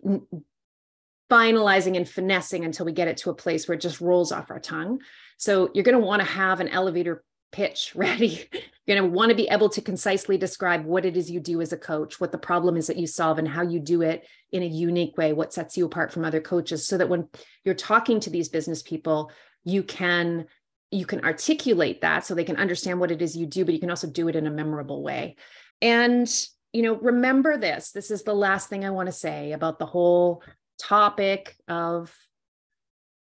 finalizing 1.30 1.96
and 1.96 2.08
finessing 2.08 2.66
until 2.66 2.84
we 2.84 2.92
get 2.92 3.08
it 3.08 3.16
to 3.18 3.30
a 3.30 3.34
place 3.34 3.66
where 3.66 3.74
it 3.74 3.80
just 3.80 4.02
rolls 4.02 4.30
off 4.30 4.50
our 4.50 4.60
tongue. 4.60 5.00
So 5.38 5.70
you're 5.72 5.84
going 5.84 5.98
to 5.98 6.06
want 6.06 6.20
to 6.20 6.28
have 6.28 6.60
an 6.60 6.68
elevator 6.68 7.24
pitch 7.54 7.92
ready. 7.96 8.48
You're 8.86 8.98
going 8.98 9.10
to 9.10 9.16
want 9.16 9.30
to 9.30 9.36
be 9.36 9.48
able 9.48 9.68
to 9.70 9.80
concisely 9.80 10.36
describe 10.36 10.84
what 10.84 11.06
it 11.06 11.16
is 11.16 11.30
you 11.30 11.40
do 11.40 11.60
as 11.60 11.72
a 11.72 11.76
coach, 11.76 12.20
what 12.20 12.32
the 12.32 12.38
problem 12.38 12.76
is 12.76 12.88
that 12.88 12.98
you 12.98 13.06
solve, 13.06 13.38
and 13.38 13.48
how 13.48 13.62
you 13.62 13.80
do 13.80 14.02
it 14.02 14.26
in 14.52 14.62
a 14.62 14.66
unique 14.66 15.16
way, 15.16 15.32
what 15.32 15.54
sets 15.54 15.76
you 15.76 15.86
apart 15.86 16.12
from 16.12 16.24
other 16.24 16.40
coaches, 16.40 16.86
so 16.86 16.98
that 16.98 17.08
when 17.08 17.28
you're 17.64 17.74
talking 17.74 18.20
to 18.20 18.30
these 18.30 18.48
business 18.48 18.82
people, 18.82 19.30
you 19.64 19.82
can 19.82 20.46
you 20.90 21.06
can 21.06 21.24
articulate 21.24 22.02
that 22.02 22.24
so 22.24 22.34
they 22.34 22.44
can 22.44 22.56
understand 22.56 23.00
what 23.00 23.10
it 23.10 23.20
is 23.20 23.36
you 23.36 23.46
do, 23.46 23.64
but 23.64 23.74
you 23.74 23.80
can 23.80 23.90
also 23.90 24.06
do 24.06 24.28
it 24.28 24.36
in 24.36 24.46
a 24.46 24.50
memorable 24.50 25.02
way. 25.02 25.34
And 25.82 26.28
you 26.72 26.82
know, 26.82 26.96
remember 26.96 27.56
this. 27.56 27.92
This 27.92 28.10
is 28.10 28.24
the 28.24 28.34
last 28.34 28.68
thing 28.68 28.84
I 28.84 28.90
want 28.90 29.06
to 29.06 29.12
say 29.12 29.52
about 29.52 29.78
the 29.78 29.86
whole 29.86 30.42
topic 30.78 31.56
of 31.68 32.14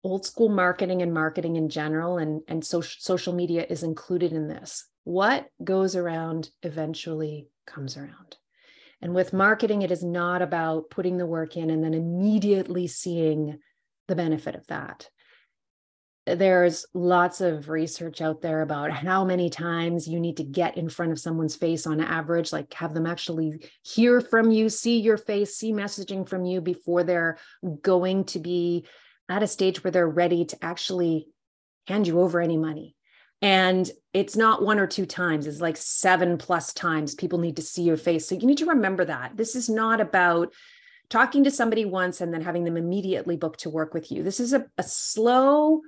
old 0.06 0.24
school 0.24 0.48
marketing 0.48 1.02
and 1.02 1.12
marketing 1.12 1.56
in 1.56 1.68
general 1.68 2.18
and, 2.18 2.40
and 2.46 2.64
social, 2.64 2.96
social 3.00 3.34
media 3.34 3.66
is 3.68 3.82
included 3.82 4.32
in 4.32 4.46
this. 4.46 4.86
What 5.02 5.48
goes 5.64 5.96
around 5.96 6.48
eventually 6.62 7.48
comes 7.66 7.96
around. 7.96 8.36
And 9.02 9.16
with 9.16 9.32
marketing, 9.32 9.82
it 9.82 9.90
is 9.90 10.04
not 10.04 10.42
about 10.42 10.90
putting 10.90 11.16
the 11.16 11.26
work 11.26 11.56
in 11.56 11.70
and 11.70 11.82
then 11.82 11.92
immediately 11.92 12.86
seeing 12.86 13.58
the 14.06 14.14
benefit 14.14 14.54
of 14.54 14.64
that. 14.68 15.08
There's 16.24 16.86
lots 16.94 17.40
of 17.40 17.68
research 17.68 18.20
out 18.20 18.42
there 18.42 18.62
about 18.62 18.92
how 18.92 19.24
many 19.24 19.50
times 19.50 20.06
you 20.06 20.20
need 20.20 20.36
to 20.36 20.44
get 20.44 20.76
in 20.76 20.88
front 20.88 21.10
of 21.10 21.18
someone's 21.18 21.56
face 21.56 21.84
on 21.84 22.00
average, 22.00 22.52
like 22.52 22.72
have 22.74 22.94
them 22.94 23.06
actually 23.06 23.54
hear 23.82 24.20
from 24.20 24.52
you, 24.52 24.68
see 24.68 25.00
your 25.00 25.16
face, 25.16 25.56
see 25.56 25.72
messaging 25.72 26.28
from 26.28 26.44
you 26.44 26.60
before 26.60 27.02
they're 27.02 27.38
going 27.82 28.24
to 28.26 28.38
be 28.38 28.86
at 29.28 29.42
a 29.42 29.46
stage 29.46 29.82
where 29.82 29.90
they're 29.90 30.08
ready 30.08 30.44
to 30.44 30.64
actually 30.64 31.28
hand 31.86 32.06
you 32.06 32.20
over 32.20 32.40
any 32.40 32.56
money. 32.56 32.94
And 33.42 33.90
it's 34.12 34.36
not 34.36 34.64
one 34.64 34.78
or 34.78 34.86
two 34.86 35.06
times, 35.06 35.46
it's 35.46 35.60
like 35.60 35.76
seven 35.76 36.38
plus 36.38 36.72
times 36.72 37.14
people 37.14 37.38
need 37.38 37.56
to 37.56 37.62
see 37.62 37.82
your 37.82 37.98
face. 37.98 38.26
So 38.28 38.34
you 38.34 38.46
need 38.46 38.58
to 38.58 38.66
remember 38.66 39.04
that. 39.04 39.36
This 39.36 39.54
is 39.54 39.68
not 39.68 40.00
about 40.00 40.52
talking 41.10 41.44
to 41.44 41.50
somebody 41.50 41.84
once 41.84 42.20
and 42.20 42.32
then 42.32 42.40
having 42.40 42.64
them 42.64 42.76
immediately 42.76 43.36
book 43.36 43.58
to 43.58 43.70
work 43.70 43.94
with 43.94 44.10
you. 44.10 44.22
This 44.22 44.40
is 44.40 44.52
a, 44.52 44.66
a 44.78 44.82
slow 44.82 45.82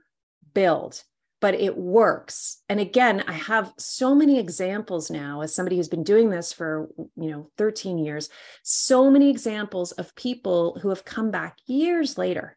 build 0.52 1.02
but 1.40 1.54
it 1.54 1.76
works. 1.76 2.62
And 2.68 2.80
again, 2.80 3.22
I 3.26 3.32
have 3.32 3.72
so 3.78 4.14
many 4.14 4.38
examples 4.38 5.10
now 5.10 5.42
as 5.42 5.54
somebody 5.54 5.76
who's 5.76 5.88
been 5.88 6.04
doing 6.04 6.30
this 6.30 6.52
for, 6.52 6.88
you 6.96 7.30
know, 7.30 7.50
13 7.56 7.98
years, 7.98 8.28
so 8.64 9.10
many 9.10 9.30
examples 9.30 9.92
of 9.92 10.14
people 10.16 10.78
who 10.82 10.88
have 10.88 11.04
come 11.04 11.30
back 11.30 11.56
years 11.66 12.18
later 12.18 12.56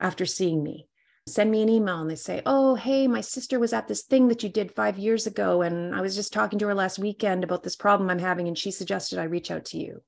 after 0.00 0.26
seeing 0.26 0.62
me. 0.62 0.86
Send 1.26 1.50
me 1.50 1.62
an 1.62 1.68
email 1.68 2.00
and 2.00 2.10
they 2.10 2.16
say, 2.16 2.42
Oh, 2.46 2.74
hey, 2.74 3.06
my 3.06 3.20
sister 3.20 3.58
was 3.58 3.72
at 3.72 3.86
this 3.86 4.02
thing 4.02 4.28
that 4.28 4.42
you 4.42 4.48
did 4.48 4.72
five 4.72 4.98
years 4.98 5.26
ago. 5.26 5.62
And 5.62 5.94
I 5.94 6.00
was 6.00 6.14
just 6.16 6.32
talking 6.32 6.58
to 6.58 6.66
her 6.66 6.74
last 6.74 6.98
weekend 6.98 7.44
about 7.44 7.62
this 7.62 7.76
problem 7.76 8.10
I'm 8.10 8.18
having. 8.18 8.48
And 8.48 8.58
she 8.58 8.70
suggested 8.70 9.18
I 9.18 9.24
reach 9.24 9.50
out 9.50 9.66
to 9.66 9.78
you. 9.78 10.02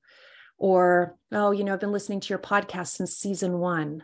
Or, 0.57 1.15
Oh, 1.31 1.51
you 1.51 1.63
know, 1.63 1.73
I've 1.73 1.79
been 1.79 1.91
listening 1.91 2.19
to 2.21 2.29
your 2.29 2.39
podcast 2.39 2.87
since 2.87 3.15
season 3.15 3.59
one 3.59 4.03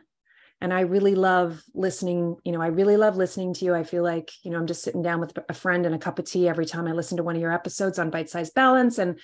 and 0.62 0.73
i 0.73 0.82
really 0.82 1.15
love 1.15 1.63
listening 1.73 2.36
you 2.43 2.52
know 2.52 2.62
i 2.62 2.67
really 2.67 2.97
love 2.97 3.15
listening 3.15 3.54
to 3.54 3.65
you 3.65 3.73
i 3.73 3.84
feel 3.84 4.04
like 4.04 4.32
you 4.43 4.52
know 4.52 4.58
i'm 4.58 4.67
just 4.67 4.84
sitting 4.84 5.02
down 5.02 5.19
with 5.19 5.38
a 5.47 5.54
friend 5.54 5.86
and 5.86 5.95
a 5.95 5.99
cup 5.99 6.19
of 6.19 6.25
tea 6.25 6.47
every 6.47 6.65
time 6.65 6.88
i 6.88 6.91
listen 6.91 7.17
to 7.17 7.23
one 7.23 7.36
of 7.36 7.41
your 7.41 7.54
episodes 7.54 7.99
on 7.99 8.10
bite 8.10 8.30
size 8.30 8.49
balance 8.49 8.97
and 8.97 9.19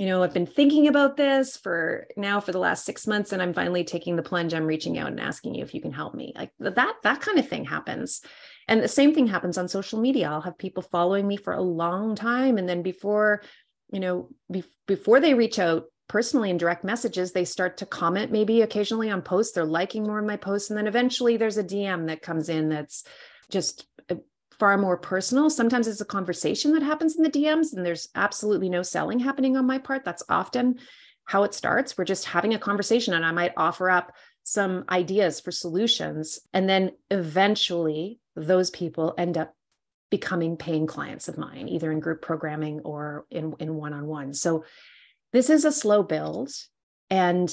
you 0.00 0.06
know 0.06 0.22
i've 0.22 0.32
been 0.32 0.46
thinking 0.46 0.88
about 0.88 1.18
this 1.18 1.58
for 1.58 2.08
now 2.16 2.40
for 2.40 2.52
the 2.52 2.58
last 2.58 2.86
six 2.86 3.06
months 3.06 3.32
and 3.32 3.42
i'm 3.42 3.52
finally 3.52 3.84
taking 3.84 4.16
the 4.16 4.22
plunge 4.22 4.54
i'm 4.54 4.64
reaching 4.64 4.98
out 4.98 5.08
and 5.08 5.20
asking 5.20 5.54
you 5.54 5.62
if 5.62 5.74
you 5.74 5.80
can 5.82 5.92
help 5.92 6.14
me 6.14 6.32
like 6.36 6.50
that 6.58 6.94
that 7.02 7.20
kind 7.20 7.38
of 7.38 7.46
thing 7.46 7.66
happens 7.66 8.22
and 8.66 8.82
the 8.82 8.88
same 8.88 9.14
thing 9.14 9.26
happens 9.26 9.58
on 9.58 9.68
social 9.68 10.00
media 10.00 10.30
i'll 10.30 10.40
have 10.40 10.56
people 10.56 10.82
following 10.82 11.28
me 11.28 11.36
for 11.36 11.52
a 11.52 11.60
long 11.60 12.14
time 12.14 12.56
and 12.56 12.66
then 12.66 12.80
before 12.80 13.42
you 13.92 14.00
know 14.00 14.30
be- 14.50 14.64
before 14.86 15.20
they 15.20 15.34
reach 15.34 15.58
out 15.58 15.84
personally 16.08 16.50
in 16.50 16.58
direct 16.58 16.82
messages, 16.82 17.30
they 17.30 17.44
start 17.44 17.76
to 17.76 17.86
comment 17.86 18.32
maybe 18.32 18.62
occasionally 18.62 19.10
on 19.10 19.22
posts. 19.22 19.52
They're 19.52 19.64
liking 19.64 20.02
more 20.02 20.18
of 20.18 20.26
my 20.26 20.36
posts. 20.36 20.68
And 20.68 20.76
then 20.76 20.88
eventually 20.88 21.36
there's 21.36 21.56
a 21.56 21.62
DM 21.62 22.08
that 22.08 22.20
comes 22.20 22.48
in 22.48 22.68
that's 22.68 23.04
just 23.48 23.86
far 24.60 24.78
more 24.78 24.96
personal. 24.96 25.50
Sometimes 25.50 25.88
it's 25.88 26.00
a 26.00 26.06
conversation 26.06 26.72
that 26.74 26.82
happens 26.82 27.16
in 27.16 27.24
the 27.24 27.30
DMs, 27.30 27.72
and 27.74 27.84
there's 27.84 28.08
absolutely 28.14 28.68
no 28.68 28.82
selling 28.82 29.18
happening 29.18 29.56
on 29.56 29.66
my 29.66 29.78
part. 29.78 30.04
That's 30.04 30.22
often 30.28 30.78
how 31.24 31.42
it 31.42 31.54
starts. 31.54 31.98
We're 31.98 32.04
just 32.04 32.26
having 32.26 32.54
a 32.54 32.58
conversation, 32.58 33.14
and 33.14 33.24
I 33.24 33.32
might 33.32 33.54
offer 33.56 33.90
up 33.90 34.12
some 34.44 34.84
ideas 34.88 35.40
for 35.40 35.50
solutions. 35.50 36.38
And 36.52 36.68
then 36.68 36.92
eventually 37.10 38.20
those 38.36 38.70
people 38.70 39.14
end 39.16 39.38
up 39.38 39.54
becoming 40.10 40.56
paying 40.56 40.86
clients 40.86 41.28
of 41.28 41.38
mine, 41.38 41.68
either 41.68 41.90
in 41.90 42.00
group 42.00 42.20
programming 42.20 42.80
or 42.80 43.26
in, 43.30 43.54
in 43.60 43.74
one-on-one. 43.74 44.34
So 44.34 44.64
this 45.32 45.50
is 45.50 45.64
a 45.64 45.72
slow 45.72 46.02
build. 46.02 46.52
And 47.08 47.52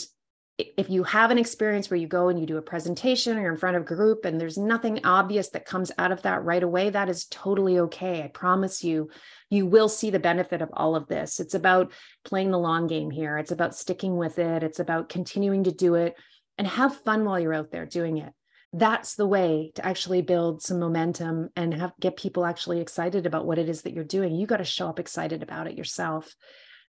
if 0.57 0.89
you 0.89 1.03
have 1.03 1.29
an 1.29 1.37
experience 1.37 1.89
where 1.89 1.99
you 1.99 2.07
go 2.07 2.29
and 2.29 2.39
you 2.39 2.47
do 2.47 2.57
a 2.57 2.63
presentation 2.63 3.37
or 3.37 3.41
you're 3.41 3.51
in 3.51 3.59
front 3.59 3.77
of 3.77 3.83
a 3.83 3.85
group 3.85 4.25
and 4.25 4.41
there's 4.41 4.57
nothing 4.57 5.05
obvious 5.05 5.49
that 5.49 5.65
comes 5.65 5.91
out 5.99 6.11
of 6.11 6.23
that 6.23 6.43
right 6.43 6.63
away, 6.63 6.89
that 6.89 7.09
is 7.09 7.25
totally 7.25 7.77
okay. 7.79 8.23
I 8.23 8.27
promise 8.27 8.83
you, 8.83 9.09
you 9.51 9.67
will 9.67 9.87
see 9.87 10.09
the 10.09 10.19
benefit 10.19 10.63
of 10.63 10.69
all 10.73 10.95
of 10.95 11.07
this. 11.07 11.39
It's 11.39 11.53
about 11.53 11.91
playing 12.25 12.49
the 12.49 12.57
long 12.57 12.87
game 12.87 13.11
here. 13.11 13.37
It's 13.37 13.51
about 13.51 13.75
sticking 13.75 14.17
with 14.17 14.39
it. 14.39 14.63
It's 14.63 14.79
about 14.79 15.09
continuing 15.09 15.65
to 15.65 15.71
do 15.71 15.93
it 15.93 16.15
and 16.57 16.67
have 16.67 17.03
fun 17.03 17.23
while 17.23 17.39
you're 17.39 17.53
out 17.53 17.71
there 17.71 17.85
doing 17.85 18.17
it. 18.17 18.33
That's 18.73 19.15
the 19.15 19.27
way 19.27 19.71
to 19.75 19.85
actually 19.85 20.23
build 20.23 20.63
some 20.63 20.79
momentum 20.79 21.49
and 21.55 21.73
have 21.73 21.93
get 21.99 22.17
people 22.17 22.45
actually 22.45 22.81
excited 22.81 23.27
about 23.27 23.45
what 23.45 23.59
it 23.59 23.69
is 23.69 23.83
that 23.83 23.93
you're 23.93 24.03
doing. 24.03 24.35
You 24.35 24.47
got 24.47 24.57
to 24.57 24.65
show 24.65 24.89
up 24.89 24.99
excited 24.99 25.43
about 25.43 25.67
it 25.67 25.77
yourself. 25.77 26.35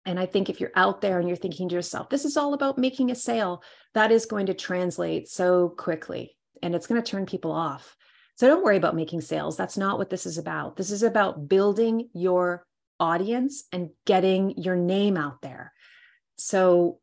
And 0.06 0.18
I 0.18 0.26
think 0.26 0.48
if 0.48 0.60
you're 0.60 0.72
out 0.74 1.00
there 1.00 1.18
and 1.18 1.28
you're 1.28 1.36
thinking 1.36 1.68
to 1.68 1.74
yourself, 1.74 2.08
this 2.08 2.24
is 2.24 2.36
all 2.36 2.54
about 2.54 2.78
making 2.78 3.10
a 3.10 3.14
sale, 3.14 3.62
that 3.94 4.10
is 4.10 4.26
going 4.26 4.46
to 4.46 4.54
translate 4.54 5.28
so 5.28 5.68
quickly 5.68 6.36
and 6.62 6.74
it's 6.74 6.86
going 6.86 7.00
to 7.00 7.10
turn 7.10 7.26
people 7.26 7.52
off. 7.52 7.96
So 8.36 8.46
don't 8.46 8.64
worry 8.64 8.76
about 8.76 8.94
making 8.94 9.20
sales. 9.20 9.56
That's 9.56 9.76
not 9.76 9.98
what 9.98 10.10
this 10.10 10.24
is 10.24 10.38
about. 10.38 10.76
This 10.76 10.90
is 10.90 11.02
about 11.02 11.48
building 11.48 12.08
your 12.14 12.64
audience 13.00 13.64
and 13.72 13.90
getting 14.06 14.56
your 14.56 14.76
name 14.76 15.16
out 15.16 15.42
there. 15.42 15.72
So 16.36 17.00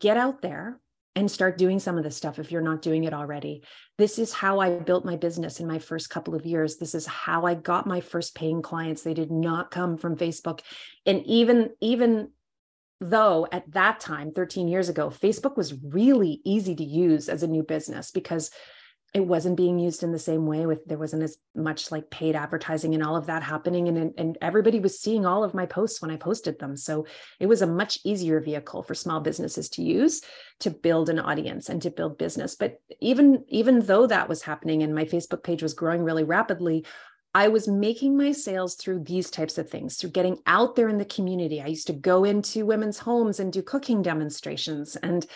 get 0.00 0.16
out 0.16 0.42
there, 0.42 0.80
and 1.16 1.30
start 1.30 1.58
doing 1.58 1.78
some 1.78 1.96
of 1.96 2.04
this 2.04 2.16
stuff 2.16 2.38
if 2.38 2.50
you're 2.50 2.60
not 2.60 2.82
doing 2.82 3.04
it 3.04 3.14
already. 3.14 3.62
This 3.98 4.18
is 4.18 4.32
how 4.32 4.58
I 4.58 4.70
built 4.70 5.04
my 5.04 5.16
business 5.16 5.60
in 5.60 5.66
my 5.66 5.78
first 5.78 6.10
couple 6.10 6.34
of 6.34 6.44
years. 6.44 6.76
This 6.76 6.94
is 6.94 7.06
how 7.06 7.46
I 7.46 7.54
got 7.54 7.86
my 7.86 8.00
first 8.00 8.34
paying 8.34 8.62
clients. 8.62 9.02
They 9.02 9.14
did 9.14 9.30
not 9.30 9.70
come 9.70 9.96
from 9.96 10.16
Facebook. 10.16 10.60
And 11.06 11.24
even 11.26 11.70
even 11.80 12.30
though 13.00 13.46
at 13.52 13.70
that 13.72 14.00
time 14.00 14.30
13 14.30 14.68
years 14.68 14.88
ago 14.88 15.10
Facebook 15.10 15.56
was 15.56 15.74
really 15.74 16.40
easy 16.44 16.74
to 16.74 16.84
use 16.84 17.28
as 17.28 17.42
a 17.42 17.48
new 17.48 17.62
business 17.62 18.12
because 18.12 18.50
it 19.14 19.24
wasn't 19.24 19.56
being 19.56 19.78
used 19.78 20.02
in 20.02 20.10
the 20.10 20.18
same 20.18 20.44
way 20.44 20.66
with 20.66 20.84
there 20.86 20.98
wasn't 20.98 21.22
as 21.22 21.38
much 21.54 21.92
like 21.92 22.10
paid 22.10 22.34
advertising 22.34 22.94
and 22.94 23.02
all 23.04 23.14
of 23.14 23.26
that 23.26 23.44
happening. 23.44 23.86
And 23.86 24.12
and 24.18 24.36
everybody 24.42 24.80
was 24.80 24.98
seeing 24.98 25.24
all 25.24 25.44
of 25.44 25.54
my 25.54 25.66
posts 25.66 26.02
when 26.02 26.10
I 26.10 26.16
posted 26.16 26.58
them. 26.58 26.76
So 26.76 27.06
it 27.38 27.46
was 27.46 27.62
a 27.62 27.66
much 27.66 28.00
easier 28.04 28.40
vehicle 28.40 28.82
for 28.82 28.94
small 28.94 29.20
businesses 29.20 29.68
to 29.70 29.82
use 29.82 30.20
to 30.60 30.70
build 30.70 31.08
an 31.08 31.20
audience 31.20 31.68
and 31.68 31.80
to 31.82 31.92
build 31.92 32.18
business. 32.18 32.56
But 32.56 32.80
even 33.00 33.44
even 33.46 33.80
though 33.86 34.08
that 34.08 34.28
was 34.28 34.42
happening 34.42 34.82
and 34.82 34.92
my 34.92 35.04
Facebook 35.04 35.44
page 35.44 35.62
was 35.62 35.74
growing 35.74 36.02
really 36.02 36.24
rapidly 36.24 36.84
I 37.36 37.48
was 37.48 37.66
making 37.66 38.16
my 38.16 38.30
sales 38.30 38.76
through 38.76 39.00
these 39.00 39.28
types 39.28 39.58
of 39.58 39.68
things, 39.68 39.96
through 39.96 40.10
getting 40.10 40.38
out 40.46 40.76
there 40.76 40.88
in 40.88 40.98
the 40.98 41.04
community. 41.04 41.60
I 41.60 41.66
used 41.66 41.88
to 41.88 41.92
go 41.92 42.22
into 42.22 42.64
women's 42.64 42.98
homes 42.98 43.40
and 43.40 43.52
do 43.52 43.60
cooking 43.60 44.02
demonstrations 44.02 44.94
and 44.94 45.26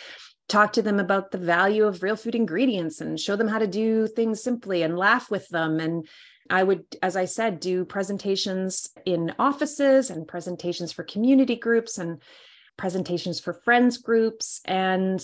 talk 0.49 0.73
to 0.73 0.83
them 0.83 0.99
about 0.99 1.31
the 1.31 1.39
value 1.39 1.85
of 1.85 2.03
real 2.03 2.17
food 2.17 2.35
ingredients 2.35 3.01
and 3.01 3.21
show 3.21 3.37
them 3.37 3.49
how 3.49 3.59
to 3.59 3.67
do 3.67 4.07
things 4.07 4.43
simply 4.43 4.83
and 4.83 4.99
laugh 4.99 5.31
with 5.31 5.49
them 5.49 5.79
and 5.79 6.09
I 6.51 6.63
would, 6.63 6.85
as 7.03 7.17
I 7.17 7.27
said, 7.27 7.61
do 7.61 7.85
presentations 7.85 8.89
in 9.05 9.35
offices 9.39 10.11
and 10.11 10.27
presentations 10.27 10.93
for 10.93 11.05
community 11.05 11.57
groups 11.57 11.99
and 11.99 12.23
presentations 12.77 13.41
for 13.41 13.53
friends 13.53 13.99
groups. 13.99 14.61
And 14.65 15.23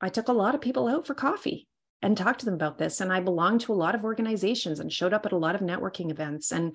I 0.00 0.08
took 0.08 0.28
a 0.28 0.32
lot 0.32 0.54
of 0.54 0.60
people 0.60 0.88
out 0.88 1.06
for 1.06 1.14
coffee 1.14 1.68
and 2.02 2.16
talked 2.16 2.40
to 2.40 2.46
them 2.46 2.54
about 2.54 2.78
this. 2.78 3.00
And 3.00 3.12
I 3.12 3.20
belonged 3.20 3.62
to 3.62 3.72
a 3.72 3.74
lot 3.74 3.94
of 3.94 4.04
organizations 4.04 4.80
and 4.80 4.92
showed 4.92 5.12
up 5.12 5.26
at 5.26 5.32
a 5.32 5.38
lot 5.38 5.54
of 5.54 5.60
networking 5.60 6.10
events. 6.10 6.52
And 6.52 6.74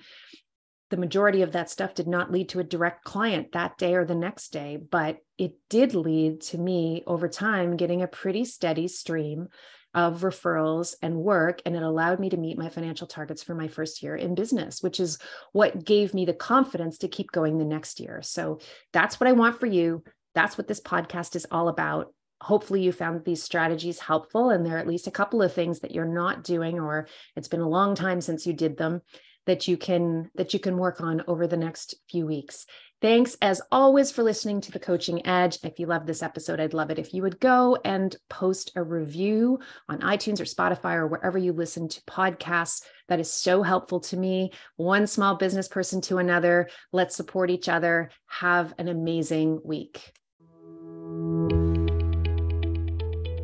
the 0.92 0.98
majority 0.98 1.40
of 1.40 1.52
that 1.52 1.70
stuff 1.70 1.94
did 1.94 2.06
not 2.06 2.30
lead 2.30 2.50
to 2.50 2.60
a 2.60 2.64
direct 2.64 3.02
client 3.02 3.52
that 3.52 3.78
day 3.78 3.94
or 3.94 4.04
the 4.04 4.14
next 4.14 4.52
day, 4.52 4.76
but 4.76 5.16
it 5.38 5.54
did 5.70 5.94
lead 5.94 6.42
to 6.42 6.58
me 6.58 7.02
over 7.06 7.28
time 7.28 7.78
getting 7.78 8.02
a 8.02 8.06
pretty 8.06 8.44
steady 8.44 8.86
stream 8.86 9.48
of 9.94 10.20
referrals 10.20 10.94
and 11.00 11.16
work. 11.16 11.62
And 11.64 11.74
it 11.74 11.82
allowed 11.82 12.20
me 12.20 12.28
to 12.28 12.36
meet 12.36 12.58
my 12.58 12.68
financial 12.68 13.06
targets 13.06 13.42
for 13.42 13.54
my 13.54 13.68
first 13.68 14.02
year 14.02 14.14
in 14.14 14.34
business, 14.34 14.82
which 14.82 15.00
is 15.00 15.16
what 15.52 15.82
gave 15.82 16.12
me 16.12 16.26
the 16.26 16.34
confidence 16.34 16.98
to 16.98 17.08
keep 17.08 17.32
going 17.32 17.56
the 17.56 17.64
next 17.64 17.98
year. 17.98 18.20
So 18.20 18.60
that's 18.92 19.18
what 19.18 19.28
I 19.28 19.32
want 19.32 19.58
for 19.58 19.66
you. 19.66 20.04
That's 20.34 20.58
what 20.58 20.68
this 20.68 20.80
podcast 20.80 21.36
is 21.36 21.46
all 21.50 21.68
about. 21.68 22.12
Hopefully, 22.42 22.82
you 22.82 22.92
found 22.92 23.24
these 23.24 23.42
strategies 23.42 23.98
helpful, 23.98 24.50
and 24.50 24.66
there 24.66 24.74
are 24.74 24.80
at 24.80 24.88
least 24.88 25.06
a 25.06 25.12
couple 25.12 25.40
of 25.40 25.54
things 25.54 25.80
that 25.80 25.92
you're 25.92 26.04
not 26.04 26.44
doing, 26.44 26.78
or 26.78 27.06
it's 27.34 27.48
been 27.48 27.60
a 27.60 27.68
long 27.68 27.94
time 27.94 28.20
since 28.20 28.46
you 28.46 28.52
did 28.52 28.76
them 28.76 29.00
that 29.46 29.68
you 29.68 29.76
can 29.76 30.30
that 30.34 30.52
you 30.52 30.60
can 30.60 30.76
work 30.76 31.00
on 31.00 31.22
over 31.26 31.46
the 31.46 31.56
next 31.56 31.94
few 32.10 32.26
weeks. 32.26 32.66
Thanks 33.00 33.36
as 33.42 33.60
always 33.72 34.12
for 34.12 34.22
listening 34.22 34.60
to 34.60 34.70
the 34.70 34.78
Coaching 34.78 35.26
Edge. 35.26 35.58
If 35.64 35.80
you 35.80 35.86
love 35.86 36.06
this 36.06 36.22
episode, 36.22 36.60
I'd 36.60 36.72
love 36.72 36.90
it 36.90 37.00
if 37.00 37.12
you 37.12 37.22
would 37.22 37.40
go 37.40 37.76
and 37.84 38.14
post 38.30 38.70
a 38.76 38.82
review 38.82 39.58
on 39.88 39.98
iTunes 40.02 40.40
or 40.40 40.44
Spotify 40.44 40.94
or 40.94 41.08
wherever 41.08 41.36
you 41.36 41.52
listen 41.52 41.88
to 41.88 42.02
podcasts. 42.02 42.82
That 43.08 43.18
is 43.18 43.32
so 43.32 43.64
helpful 43.64 43.98
to 44.00 44.16
me. 44.16 44.52
One 44.76 45.08
small 45.08 45.34
business 45.34 45.66
person 45.66 46.00
to 46.02 46.18
another. 46.18 46.68
Let's 46.92 47.16
support 47.16 47.50
each 47.50 47.68
other. 47.68 48.10
Have 48.26 48.72
an 48.78 48.86
amazing 48.86 49.60
week. 49.64 50.12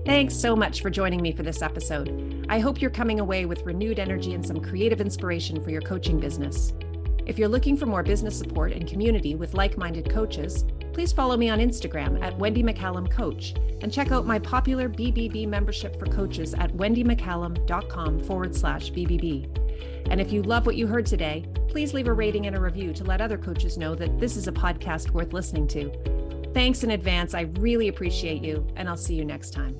Thanks 0.08 0.34
so 0.34 0.56
much 0.56 0.80
for 0.80 0.88
joining 0.88 1.20
me 1.20 1.32
for 1.32 1.42
this 1.42 1.60
episode. 1.60 2.46
I 2.48 2.60
hope 2.60 2.80
you're 2.80 2.90
coming 2.90 3.20
away 3.20 3.44
with 3.44 3.66
renewed 3.66 3.98
energy 3.98 4.32
and 4.32 4.44
some 4.44 4.58
creative 4.58 5.02
inspiration 5.02 5.62
for 5.62 5.68
your 5.68 5.82
coaching 5.82 6.18
business. 6.18 6.72
If 7.26 7.38
you're 7.38 7.46
looking 7.46 7.76
for 7.76 7.84
more 7.84 8.02
business 8.02 8.38
support 8.38 8.72
and 8.72 8.88
community 8.88 9.34
with 9.34 9.52
like 9.52 9.76
minded 9.76 10.08
coaches, 10.08 10.64
please 10.94 11.12
follow 11.12 11.36
me 11.36 11.50
on 11.50 11.58
Instagram 11.58 12.22
at 12.24 12.38
Wendy 12.38 12.62
McCallum 12.62 13.10
Coach 13.10 13.52
and 13.82 13.92
check 13.92 14.10
out 14.10 14.24
my 14.24 14.38
popular 14.38 14.88
BBB 14.88 15.46
membership 15.46 15.98
for 15.98 16.06
coaches 16.06 16.54
at 16.54 16.72
wendymccallum.com 16.72 18.24
forward 18.24 18.56
slash 18.56 18.90
BBB. 18.90 20.08
And 20.10 20.22
if 20.22 20.32
you 20.32 20.40
love 20.42 20.64
what 20.64 20.76
you 20.76 20.86
heard 20.86 21.04
today, 21.04 21.44
please 21.68 21.92
leave 21.92 22.08
a 22.08 22.12
rating 22.14 22.46
and 22.46 22.56
a 22.56 22.60
review 22.62 22.94
to 22.94 23.04
let 23.04 23.20
other 23.20 23.36
coaches 23.36 23.76
know 23.76 23.94
that 23.96 24.18
this 24.18 24.38
is 24.38 24.48
a 24.48 24.52
podcast 24.52 25.10
worth 25.10 25.34
listening 25.34 25.68
to. 25.68 25.92
Thanks 26.54 26.82
in 26.82 26.92
advance. 26.92 27.34
I 27.34 27.42
really 27.60 27.88
appreciate 27.88 28.42
you, 28.42 28.66
and 28.74 28.88
I'll 28.88 28.96
see 28.96 29.14
you 29.14 29.26
next 29.26 29.52
time. 29.52 29.78